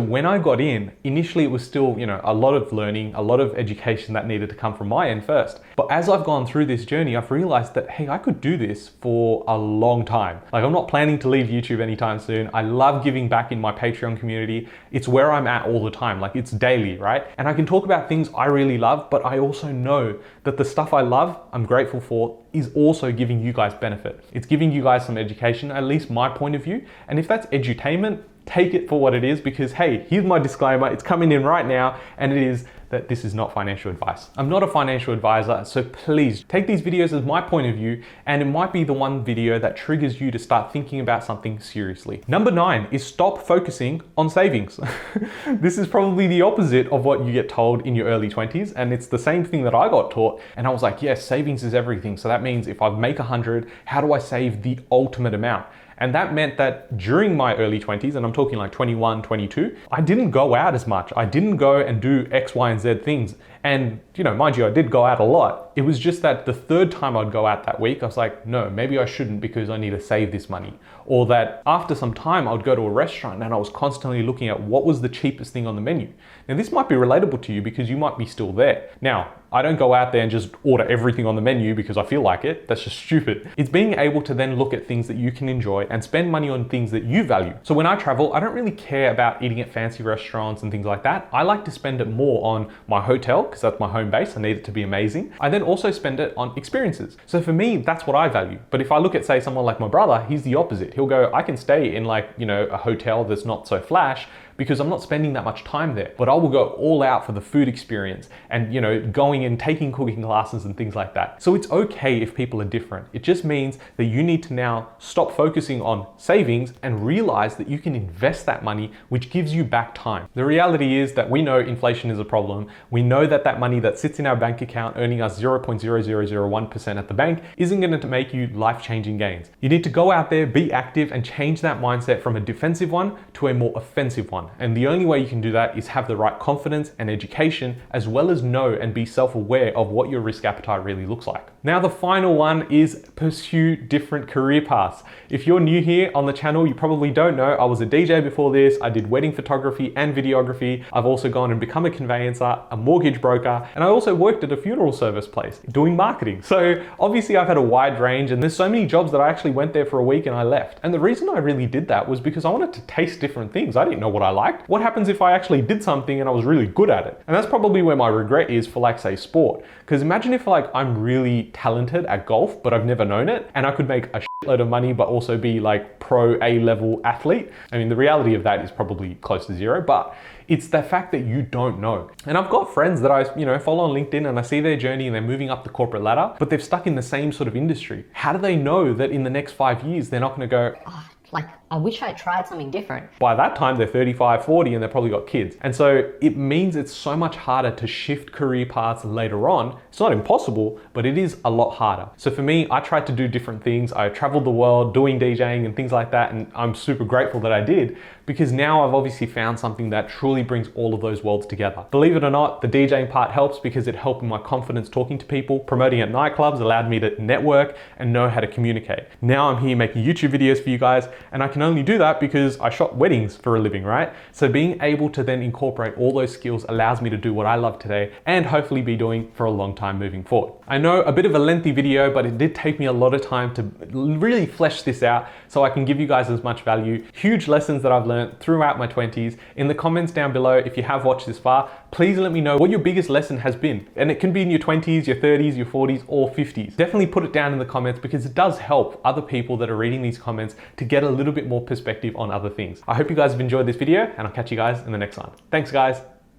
when 0.00 0.26
I 0.26 0.38
got 0.38 0.60
in, 0.60 0.92
initially 1.02 1.44
it 1.44 1.50
was 1.50 1.64
still, 1.64 1.96
you 1.98 2.06
know, 2.06 2.20
a 2.24 2.34
lot 2.34 2.54
of 2.54 2.72
learning, 2.72 3.14
a 3.14 3.22
lot 3.24 3.40
of 3.40 3.54
education 3.56 4.14
that 4.14 4.26
needed 4.26 4.48
to 4.50 4.54
come 4.54 4.74
from 4.74 4.88
my 4.88 5.08
end 5.08 5.24
first. 5.24 5.60
But 5.76 5.90
as 5.90 6.08
I've 6.08 6.24
gone 6.24 6.46
through 6.46 6.66
this 6.66 6.84
journey, 6.84 7.16
I've 7.16 7.30
realized 7.30 7.74
that, 7.74 7.90
hey, 7.90 8.08
I 8.08 8.18
could 8.18 8.40
do 8.40 8.56
this 8.56 8.88
for 8.88 9.44
a 9.48 9.56
long 9.56 10.04
time. 10.04 10.40
Like 10.52 10.64
I'm 10.64 10.72
not 10.72 10.88
planning 10.88 11.18
to 11.20 11.28
leave 11.28 11.46
YouTube 11.46 11.80
anytime 11.80 12.18
soon. 12.18 12.50
I 12.54 12.62
love 12.62 13.02
giving 13.02 13.28
back 13.28 13.50
in 13.50 13.60
my 13.60 13.72
Patreon 13.72 14.18
community. 14.18 14.68
It's 14.92 15.08
where 15.08 15.32
I'm 15.32 15.46
at 15.46 15.66
all 15.66 15.82
the 15.82 15.90
time. 15.90 16.20
Like 16.20 16.36
it's 16.36 16.50
daily, 16.50 16.96
right? 16.98 17.26
And 17.38 17.48
I 17.48 17.54
can 17.54 17.66
talk 17.66 17.84
about 17.84 18.08
things 18.08 18.30
I 18.36 18.46
really 18.46 18.78
love, 18.78 19.08
but 19.10 19.24
I 19.24 19.38
also 19.38 19.72
know 19.72 20.18
that 20.44 20.56
the 20.56 20.64
stuff 20.64 20.92
I 20.92 21.00
love, 21.00 21.38
I'm 21.52 21.66
grateful 21.66 22.00
for, 22.00 22.38
is 22.52 22.70
also 22.74 23.10
giving 23.10 23.40
you 23.40 23.52
guys 23.52 23.74
benefit. 23.74 24.24
It's 24.32 24.46
giving 24.46 24.70
you 24.70 24.82
guys 24.82 25.04
some 25.04 25.18
education, 25.18 25.70
at 25.70 25.84
least 25.84 26.10
my 26.10 26.28
point 26.28 26.54
of 26.54 26.62
view. 26.62 26.84
And 27.08 27.18
if 27.18 27.26
that's 27.26 27.46
edutainment, 27.46 28.22
take 28.46 28.74
it 28.74 28.88
for 28.88 29.00
what 29.00 29.14
it 29.14 29.24
is 29.24 29.40
because 29.40 29.72
hey, 29.72 30.06
here's 30.08 30.24
my 30.24 30.38
disclaimer. 30.38 30.92
It's 30.92 31.02
coming 31.02 31.32
in 31.32 31.44
right 31.44 31.66
now 31.66 31.98
and 32.18 32.32
it 32.32 32.42
is 32.42 32.66
that 32.94 33.08
this 33.08 33.24
is 33.24 33.34
not 33.34 33.52
financial 33.52 33.90
advice. 33.90 34.28
I'm 34.36 34.48
not 34.48 34.62
a 34.62 34.68
financial 34.68 35.12
advisor, 35.12 35.64
so 35.64 35.82
please 35.82 36.44
take 36.48 36.68
these 36.68 36.80
videos 36.80 37.12
as 37.12 37.24
my 37.24 37.40
point 37.40 37.66
of 37.66 37.74
view, 37.74 38.04
and 38.24 38.40
it 38.40 38.44
might 38.44 38.72
be 38.72 38.84
the 38.84 38.92
one 38.92 39.24
video 39.24 39.58
that 39.58 39.76
triggers 39.76 40.20
you 40.20 40.30
to 40.30 40.38
start 40.38 40.72
thinking 40.72 41.00
about 41.00 41.24
something 41.24 41.58
seriously. 41.58 42.22
Number 42.28 42.52
nine 42.52 42.86
is 42.92 43.04
stop 43.04 43.44
focusing 43.44 44.00
on 44.16 44.30
savings. 44.30 44.78
this 45.46 45.76
is 45.76 45.88
probably 45.88 46.28
the 46.28 46.42
opposite 46.42 46.86
of 46.92 47.04
what 47.04 47.24
you 47.24 47.32
get 47.32 47.48
told 47.48 47.84
in 47.84 47.96
your 47.96 48.06
early 48.06 48.28
20s, 48.28 48.72
and 48.76 48.92
it's 48.92 49.08
the 49.08 49.18
same 49.18 49.44
thing 49.44 49.64
that 49.64 49.74
I 49.74 49.88
got 49.88 50.12
taught. 50.12 50.40
And 50.56 50.68
I 50.68 50.70
was 50.70 50.82
like, 50.82 51.02
yes, 51.02 51.24
savings 51.24 51.64
is 51.64 51.74
everything. 51.74 52.16
So 52.16 52.28
that 52.28 52.42
means 52.42 52.68
if 52.68 52.80
I 52.80 52.90
make 52.90 53.18
a 53.18 53.24
hundred, 53.24 53.68
how 53.86 54.00
do 54.00 54.12
I 54.12 54.20
save 54.20 54.62
the 54.62 54.78
ultimate 54.92 55.34
amount? 55.34 55.66
And 55.98 56.14
that 56.14 56.34
meant 56.34 56.56
that 56.58 56.96
during 56.96 57.36
my 57.36 57.54
early 57.56 57.80
20s, 57.80 58.14
and 58.16 58.24
I'm 58.24 58.32
talking 58.32 58.58
like 58.58 58.72
21, 58.72 59.22
22, 59.22 59.76
I 59.90 60.00
didn't 60.00 60.30
go 60.30 60.54
out 60.54 60.74
as 60.74 60.86
much. 60.86 61.12
I 61.16 61.24
didn't 61.24 61.56
go 61.56 61.80
and 61.80 62.00
do 62.00 62.26
X, 62.30 62.54
Y, 62.54 62.70
and 62.70 62.80
Z 62.80 62.94
things. 63.04 63.36
And, 63.64 64.00
you 64.14 64.22
know, 64.24 64.34
mind 64.34 64.58
you, 64.58 64.66
I 64.66 64.70
did 64.70 64.90
go 64.90 65.06
out 65.06 65.20
a 65.20 65.24
lot. 65.24 65.72
It 65.74 65.80
was 65.80 65.98
just 65.98 66.20
that 66.20 66.44
the 66.44 66.52
third 66.52 66.92
time 66.92 67.16
I'd 67.16 67.32
go 67.32 67.46
out 67.46 67.64
that 67.64 67.80
week, 67.80 68.02
I 68.02 68.06
was 68.06 68.18
like, 68.18 68.46
no, 68.46 68.68
maybe 68.68 68.98
I 68.98 69.06
shouldn't 69.06 69.40
because 69.40 69.70
I 69.70 69.78
need 69.78 69.90
to 69.90 70.00
save 70.00 70.32
this 70.32 70.50
money. 70.50 70.78
Or 71.06 71.24
that 71.26 71.62
after 71.64 71.94
some 71.94 72.12
time, 72.12 72.46
I 72.46 72.52
would 72.52 72.62
go 72.62 72.74
to 72.76 72.82
a 72.82 72.90
restaurant 72.90 73.42
and 73.42 73.54
I 73.54 73.56
was 73.56 73.70
constantly 73.70 74.22
looking 74.22 74.48
at 74.48 74.60
what 74.60 74.84
was 74.84 75.00
the 75.00 75.08
cheapest 75.08 75.54
thing 75.54 75.66
on 75.66 75.76
the 75.76 75.80
menu. 75.80 76.12
Now, 76.46 76.56
this 76.56 76.70
might 76.70 76.90
be 76.90 76.94
relatable 76.94 77.40
to 77.42 77.54
you 77.54 77.62
because 77.62 77.88
you 77.88 77.96
might 77.96 78.18
be 78.18 78.26
still 78.26 78.52
there. 78.52 78.90
Now, 79.00 79.32
I 79.50 79.62
don't 79.62 79.78
go 79.78 79.94
out 79.94 80.10
there 80.10 80.20
and 80.20 80.32
just 80.32 80.50
order 80.64 80.84
everything 80.86 81.26
on 81.26 81.36
the 81.36 81.40
menu 81.40 81.76
because 81.76 81.96
I 81.96 82.02
feel 82.02 82.22
like 82.22 82.44
it. 82.44 82.66
That's 82.66 82.82
just 82.82 82.98
stupid. 83.06 83.48
It's 83.56 83.70
being 83.70 83.94
able 83.94 84.20
to 84.22 84.34
then 84.34 84.56
look 84.56 84.74
at 84.74 84.86
things 84.86 85.06
that 85.08 85.16
you 85.16 85.32
can 85.32 85.48
enjoy 85.48 85.86
and 85.90 86.02
spend 86.02 86.30
money 86.30 86.50
on 86.50 86.68
things 86.68 86.90
that 86.90 87.04
you 87.04 87.22
value. 87.22 87.54
So 87.62 87.72
when 87.72 87.86
I 87.86 87.96
travel, 87.96 88.34
I 88.34 88.40
don't 88.40 88.54
really 88.54 88.72
care 88.72 89.10
about 89.10 89.42
eating 89.42 89.60
at 89.60 89.70
fancy 89.70 90.02
restaurants 90.02 90.62
and 90.62 90.72
things 90.72 90.84
like 90.84 91.02
that. 91.04 91.28
I 91.32 91.42
like 91.44 91.64
to 91.66 91.70
spend 91.70 92.00
it 92.00 92.10
more 92.10 92.44
on 92.44 92.70
my 92.88 93.00
hotel 93.00 93.53
because 93.54 93.70
that's 93.70 93.78
my 93.78 93.88
home 93.88 94.10
base. 94.10 94.36
I 94.36 94.40
need 94.40 94.56
it 94.56 94.64
to 94.64 94.72
be 94.72 94.82
amazing. 94.82 95.32
I 95.38 95.48
then 95.48 95.62
also 95.62 95.92
spend 95.92 96.18
it 96.18 96.34
on 96.36 96.52
experiences. 96.56 97.16
So 97.26 97.40
for 97.40 97.52
me, 97.52 97.76
that's 97.76 98.04
what 98.04 98.16
I 98.16 98.28
value. 98.28 98.58
But 98.70 98.80
if 98.80 98.90
I 98.90 98.98
look 98.98 99.14
at 99.14 99.24
say 99.24 99.38
someone 99.38 99.64
like 99.64 99.78
my 99.78 99.86
brother, 99.86 100.26
he's 100.28 100.42
the 100.42 100.56
opposite. 100.56 100.92
He'll 100.94 101.06
go, 101.06 101.30
I 101.32 101.42
can 101.42 101.56
stay 101.56 101.94
in 101.94 102.04
like, 102.04 102.30
you 102.36 102.46
know, 102.46 102.64
a 102.64 102.76
hotel 102.76 103.22
that's 103.22 103.44
not 103.44 103.68
so 103.68 103.80
flash 103.80 104.26
because 104.56 104.80
I'm 104.80 104.88
not 104.88 105.02
spending 105.02 105.32
that 105.34 105.44
much 105.44 105.64
time 105.64 105.94
there. 105.94 106.12
But 106.16 106.28
I 106.28 106.34
will 106.34 106.48
go 106.48 106.68
all 106.70 107.02
out 107.02 107.26
for 107.26 107.32
the 107.32 107.40
food 107.40 107.68
experience 107.68 108.28
and, 108.50 108.72
you 108.72 108.80
know, 108.80 109.00
going 109.00 109.44
and 109.44 109.58
taking 109.58 109.92
cooking 109.92 110.22
classes 110.22 110.64
and 110.64 110.76
things 110.76 110.94
like 110.94 111.14
that. 111.14 111.42
So 111.42 111.54
it's 111.54 111.70
okay 111.70 112.20
if 112.20 112.34
people 112.34 112.60
are 112.60 112.66
different. 112.66 113.06
It 113.12 113.22
just 113.22 113.44
means 113.44 113.78
that 113.96 114.04
you 114.04 114.22
need 114.22 114.42
to 114.44 114.54
now 114.54 114.88
stop 114.98 115.32
focusing 115.32 115.80
on 115.80 116.06
savings 116.16 116.72
and 116.82 117.04
realize 117.06 117.56
that 117.56 117.68
you 117.68 117.78
can 117.78 117.94
invest 117.94 118.46
that 118.46 118.64
money, 118.64 118.92
which 119.08 119.30
gives 119.30 119.54
you 119.54 119.64
back 119.64 119.94
time. 119.94 120.28
The 120.34 120.44
reality 120.44 120.98
is 120.98 121.14
that 121.14 121.30
we 121.30 121.42
know 121.42 121.58
inflation 121.58 122.10
is 122.10 122.18
a 122.18 122.24
problem. 122.24 122.68
We 122.90 123.02
know 123.02 123.26
that 123.26 123.44
that 123.44 123.60
money 123.60 123.80
that 123.80 123.98
sits 123.98 124.18
in 124.18 124.26
our 124.26 124.36
bank 124.36 124.60
account 124.60 124.96
earning 124.96 125.20
us 125.20 125.40
0.0001% 125.40 126.96
at 126.96 127.08
the 127.08 127.14
bank 127.14 127.42
isn't 127.56 127.80
going 127.80 128.00
to 128.00 128.06
make 128.06 128.32
you 128.32 128.46
life 128.48 128.82
changing 128.82 129.18
gains. 129.18 129.50
You 129.60 129.68
need 129.68 129.84
to 129.84 129.90
go 129.90 130.12
out 130.12 130.30
there, 130.30 130.46
be 130.46 130.72
active, 130.72 131.12
and 131.12 131.24
change 131.24 131.60
that 131.62 131.80
mindset 131.80 132.22
from 132.22 132.36
a 132.36 132.40
defensive 132.40 132.90
one 132.90 133.16
to 133.34 133.48
a 133.48 133.54
more 133.54 133.72
offensive 133.74 134.30
one 134.30 134.43
on. 134.44 134.50
And 134.58 134.76
the 134.76 134.86
only 134.86 135.04
way 135.04 135.20
you 135.20 135.26
can 135.26 135.40
do 135.40 135.52
that 135.52 135.76
is 135.76 135.88
have 135.88 136.08
the 136.08 136.16
right 136.16 136.38
confidence 136.38 136.92
and 136.98 137.10
education, 137.10 137.80
as 137.90 138.06
well 138.08 138.30
as 138.30 138.42
know 138.42 138.72
and 138.72 138.94
be 138.94 139.06
self 139.06 139.34
aware 139.34 139.76
of 139.76 139.88
what 139.88 140.10
your 140.10 140.20
risk 140.20 140.44
appetite 140.44 140.84
really 140.84 141.06
looks 141.06 141.26
like. 141.26 141.48
Now, 141.62 141.80
the 141.80 141.88
final 141.88 142.34
one 142.34 142.70
is 142.70 143.06
pursue 143.16 143.74
different 143.74 144.28
career 144.28 144.60
paths. 144.60 145.02
If 145.30 145.46
you're 145.46 145.60
new 145.60 145.80
here 145.80 146.10
on 146.14 146.26
the 146.26 146.32
channel, 146.32 146.66
you 146.66 146.74
probably 146.74 147.10
don't 147.10 147.36
know 147.36 147.54
I 147.54 147.64
was 147.64 147.80
a 147.80 147.86
DJ 147.86 148.22
before 148.22 148.52
this, 148.52 148.76
I 148.82 148.90
did 148.90 149.08
wedding 149.08 149.32
photography 149.32 149.92
and 149.96 150.14
videography. 150.14 150.84
I've 150.92 151.06
also 151.06 151.30
gone 151.30 151.50
and 151.50 151.58
become 151.58 151.86
a 151.86 151.90
conveyancer, 151.90 152.58
a 152.70 152.76
mortgage 152.76 153.20
broker, 153.20 153.66
and 153.74 153.82
I 153.82 153.86
also 153.86 154.14
worked 154.14 154.44
at 154.44 154.52
a 154.52 154.56
funeral 154.56 154.92
service 154.92 155.26
place 155.26 155.60
doing 155.70 155.96
marketing. 155.96 156.42
So, 156.42 156.84
obviously, 157.00 157.36
I've 157.36 157.48
had 157.48 157.56
a 157.56 157.62
wide 157.62 157.98
range, 157.98 158.30
and 158.30 158.42
there's 158.42 158.56
so 158.56 158.68
many 158.68 158.86
jobs 158.86 159.10
that 159.12 159.20
I 159.20 159.28
actually 159.28 159.52
went 159.52 159.72
there 159.72 159.86
for 159.86 159.98
a 159.98 160.04
week 160.04 160.26
and 160.26 160.36
I 160.36 160.42
left. 160.42 160.80
And 160.82 160.92
the 160.92 161.00
reason 161.00 161.28
I 161.30 161.38
really 161.38 161.66
did 161.66 161.88
that 161.88 162.06
was 162.08 162.20
because 162.20 162.44
I 162.44 162.50
wanted 162.50 162.72
to 162.74 162.80
taste 162.82 163.20
different 163.20 163.52
things. 163.52 163.76
I 163.76 163.84
didn't 163.84 164.00
know 164.00 164.08
what 164.08 164.22
I 164.22 164.30
liked. 164.34 164.68
What 164.68 164.82
happens 164.82 165.08
if 165.08 165.22
I 165.22 165.32
actually 165.32 165.62
did 165.62 165.82
something 165.82 166.20
and 166.20 166.28
I 166.28 166.32
was 166.32 166.44
really 166.44 166.66
good 166.66 166.90
at 166.90 167.06
it? 167.06 167.22
And 167.26 167.34
that's 167.34 167.46
probably 167.46 167.82
where 167.82 167.96
my 167.96 168.08
regret 168.08 168.50
is 168.50 168.66
for 168.66 168.80
like 168.80 168.98
say 168.98 169.16
sport. 169.16 169.64
Because 169.80 170.02
imagine 170.02 170.34
if 170.34 170.46
like 170.46 170.70
I'm 170.74 170.98
really 170.98 171.50
talented 171.52 172.04
at 172.06 172.26
golf, 172.26 172.62
but 172.62 172.74
I've 172.74 172.84
never 172.84 173.04
known 173.04 173.28
it, 173.28 173.50
and 173.54 173.66
I 173.66 173.70
could 173.70 173.88
make 173.88 174.06
a 174.06 174.22
shitload 174.44 174.60
of 174.60 174.68
money, 174.68 174.92
but 174.92 175.08
also 175.08 175.38
be 175.38 175.60
like 175.60 175.98
pro 176.00 176.36
A 176.42 176.58
level 176.58 177.00
athlete. 177.04 177.50
I 177.72 177.78
mean, 177.78 177.88
the 177.88 177.96
reality 177.96 178.34
of 178.34 178.42
that 178.42 178.64
is 178.64 178.70
probably 178.70 179.14
close 179.16 179.46
to 179.46 179.54
zero, 179.54 179.80
but 179.80 180.14
it's 180.48 180.68
the 180.68 180.82
fact 180.82 181.12
that 181.12 181.24
you 181.24 181.42
don't 181.42 181.80
know. 181.80 182.10
And 182.26 182.36
I've 182.36 182.50
got 182.50 182.72
friends 182.72 183.00
that 183.00 183.10
I, 183.10 183.34
you 183.38 183.46
know, 183.46 183.58
follow 183.58 183.84
on 183.84 183.90
LinkedIn 183.90 184.28
and 184.28 184.38
I 184.38 184.42
see 184.42 184.60
their 184.60 184.76
journey 184.76 185.06
and 185.06 185.14
they're 185.14 185.22
moving 185.22 185.50
up 185.50 185.64
the 185.64 185.70
corporate 185.70 186.02
ladder, 186.02 186.34
but 186.38 186.50
they've 186.50 186.62
stuck 186.62 186.86
in 186.86 186.94
the 186.94 187.02
same 187.02 187.32
sort 187.32 187.48
of 187.48 187.56
industry. 187.56 188.04
How 188.12 188.32
do 188.32 188.38
they 188.38 188.56
know 188.56 188.92
that 188.92 189.10
in 189.10 189.24
the 189.24 189.30
next 189.30 189.52
five 189.52 189.82
years 189.84 190.10
they're 190.10 190.20
not 190.20 190.36
going 190.36 190.42
to 190.42 190.46
go, 190.46 190.74
oh, 190.86 191.08
like 191.32 191.46
I 191.70 191.76
wish 191.76 192.02
I 192.02 192.12
tried 192.12 192.46
something 192.46 192.70
different. 192.70 193.10
By 193.18 193.34
that 193.34 193.56
time, 193.56 193.76
they're 193.76 193.86
35, 193.86 194.44
40, 194.44 194.74
and 194.74 194.82
they've 194.82 194.90
probably 194.90 195.10
got 195.10 195.26
kids. 195.26 195.56
And 195.62 195.74
so 195.74 196.12
it 196.20 196.36
means 196.36 196.76
it's 196.76 196.92
so 196.92 197.16
much 197.16 197.36
harder 197.36 197.70
to 197.70 197.86
shift 197.86 198.32
career 198.32 198.66
paths 198.66 199.04
later 199.04 199.48
on. 199.48 199.78
It's 199.88 200.00
not 200.00 200.12
impossible, 200.12 200.78
but 200.92 201.06
it 201.06 201.16
is 201.16 201.38
a 201.44 201.50
lot 201.50 201.70
harder. 201.70 202.08
So 202.16 202.30
for 202.30 202.42
me, 202.42 202.66
I 202.70 202.80
tried 202.80 203.06
to 203.06 203.12
do 203.12 203.26
different 203.28 203.62
things. 203.62 203.92
I 203.92 204.08
traveled 204.08 204.44
the 204.44 204.50
world 204.50 204.94
doing 204.94 205.18
DJing 205.18 205.64
and 205.64 205.74
things 205.74 205.92
like 205.92 206.10
that, 206.10 206.32
and 206.32 206.50
I'm 206.54 206.74
super 206.74 207.04
grateful 207.04 207.40
that 207.40 207.52
I 207.52 207.60
did 207.60 207.96
because 208.26 208.52
now 208.52 208.86
I've 208.86 208.94
obviously 208.94 209.26
found 209.26 209.58
something 209.58 209.90
that 209.90 210.08
truly 210.08 210.42
brings 210.42 210.68
all 210.74 210.94
of 210.94 211.00
those 211.00 211.22
worlds 211.22 211.46
together. 211.46 211.84
Believe 211.90 212.16
it 212.16 212.24
or 212.24 212.30
not, 212.30 212.62
the 212.62 212.68
DJing 212.68 213.10
part 213.10 213.30
helps 213.30 213.58
because 213.58 213.86
it 213.86 213.94
helped 213.94 214.22
my 214.22 214.38
confidence 214.38 214.88
talking 214.88 215.18
to 215.18 215.26
people. 215.26 215.60
Promoting 215.60 216.00
at 216.00 216.10
nightclubs 216.10 216.60
allowed 216.60 216.88
me 216.88 216.98
to 217.00 217.20
network 217.22 217.76
and 217.98 218.12
know 218.12 218.28
how 218.28 218.40
to 218.40 218.46
communicate. 218.46 219.04
Now 219.20 219.50
I'm 219.50 219.62
here 219.62 219.76
making 219.76 220.04
YouTube 220.04 220.30
videos 220.30 220.62
for 220.62 220.70
you 220.70 220.78
guys, 220.78 221.08
and 221.32 221.42
I 221.42 221.48
can 221.48 221.62
only 221.64 221.82
do 221.82 221.98
that 221.98 222.20
because 222.20 222.58
I 222.60 222.70
shot 222.70 222.94
weddings 222.96 223.36
for 223.36 223.56
a 223.56 223.60
living, 223.60 223.82
right? 223.82 224.12
So 224.32 224.48
being 224.48 224.80
able 224.80 225.10
to 225.10 225.22
then 225.22 225.42
incorporate 225.42 225.96
all 225.96 226.12
those 226.12 226.32
skills 226.32 226.64
allows 226.68 227.00
me 227.00 227.10
to 227.10 227.16
do 227.16 227.34
what 227.34 227.46
I 227.46 227.56
love 227.56 227.78
today 227.78 228.12
and 228.26 228.46
hopefully 228.46 228.82
be 228.82 228.96
doing 228.96 229.30
for 229.34 229.46
a 229.46 229.50
long 229.50 229.74
time 229.74 229.98
moving 229.98 230.22
forward. 230.22 230.52
I 230.68 230.78
know 230.78 231.02
a 231.02 231.12
bit 231.12 231.26
of 231.26 231.34
a 231.34 231.38
lengthy 231.38 231.72
video, 231.72 232.12
but 232.12 232.24
it 232.24 232.38
did 232.38 232.54
take 232.54 232.78
me 232.78 232.86
a 232.86 232.92
lot 232.92 233.14
of 233.14 233.22
time 233.22 233.54
to 233.54 233.62
really 233.92 234.46
flesh 234.46 234.82
this 234.82 235.02
out 235.02 235.28
so 235.48 235.64
I 235.64 235.70
can 235.70 235.84
give 235.84 236.00
you 236.00 236.06
guys 236.06 236.30
as 236.30 236.42
much 236.42 236.62
value. 236.62 237.04
Huge 237.12 237.48
lessons 237.48 237.82
that 237.82 237.92
I've 237.92 238.06
learned 238.06 238.40
throughout 238.40 238.78
my 238.78 238.86
20s. 238.86 239.36
In 239.56 239.68
the 239.68 239.74
comments 239.74 240.12
down 240.12 240.32
below, 240.32 240.56
if 240.56 240.76
you 240.76 240.82
have 240.82 241.04
watched 241.04 241.26
this 241.26 241.38
far, 241.38 241.70
please 241.90 242.18
let 242.18 242.32
me 242.32 242.40
know 242.40 242.56
what 242.56 242.70
your 242.70 242.78
biggest 242.78 243.08
lesson 243.08 243.38
has 243.38 243.54
been. 243.54 243.86
And 243.96 244.10
it 244.10 244.20
can 244.20 244.32
be 244.32 244.42
in 244.42 244.50
your 244.50 244.58
20s, 244.58 245.06
your 245.06 245.16
30s, 245.16 245.56
your 245.56 245.66
40s, 245.66 246.02
or 246.06 246.30
50s. 246.30 246.76
Definitely 246.76 247.06
put 247.06 247.24
it 247.24 247.32
down 247.32 247.52
in 247.52 247.58
the 247.58 247.64
comments 247.64 248.00
because 248.00 248.26
it 248.26 248.34
does 248.34 248.58
help 248.58 249.00
other 249.04 249.22
people 249.22 249.56
that 249.58 249.70
are 249.70 249.76
reading 249.76 250.02
these 250.02 250.18
comments 250.18 250.56
to 250.76 250.84
get 250.84 251.02
a 251.02 251.08
little 251.08 251.32
bit 251.44 251.48
more 251.48 251.60
perspective 251.60 252.16
on 252.16 252.30
other 252.30 252.50
things. 252.50 252.82
I 252.88 252.94
hope 252.94 253.10
you 253.10 253.16
guys 253.16 253.32
have 253.32 253.40
enjoyed 253.40 253.66
this 253.66 253.76
video 253.76 254.12
and 254.16 254.26
I'll 254.26 254.34
catch 254.34 254.50
you 254.50 254.56
guys 254.56 254.84
in 254.86 254.92
the 254.92 254.98
next 254.98 255.18
one. 255.18 255.30
Thanks 255.50 255.70
guys. 255.70 256.13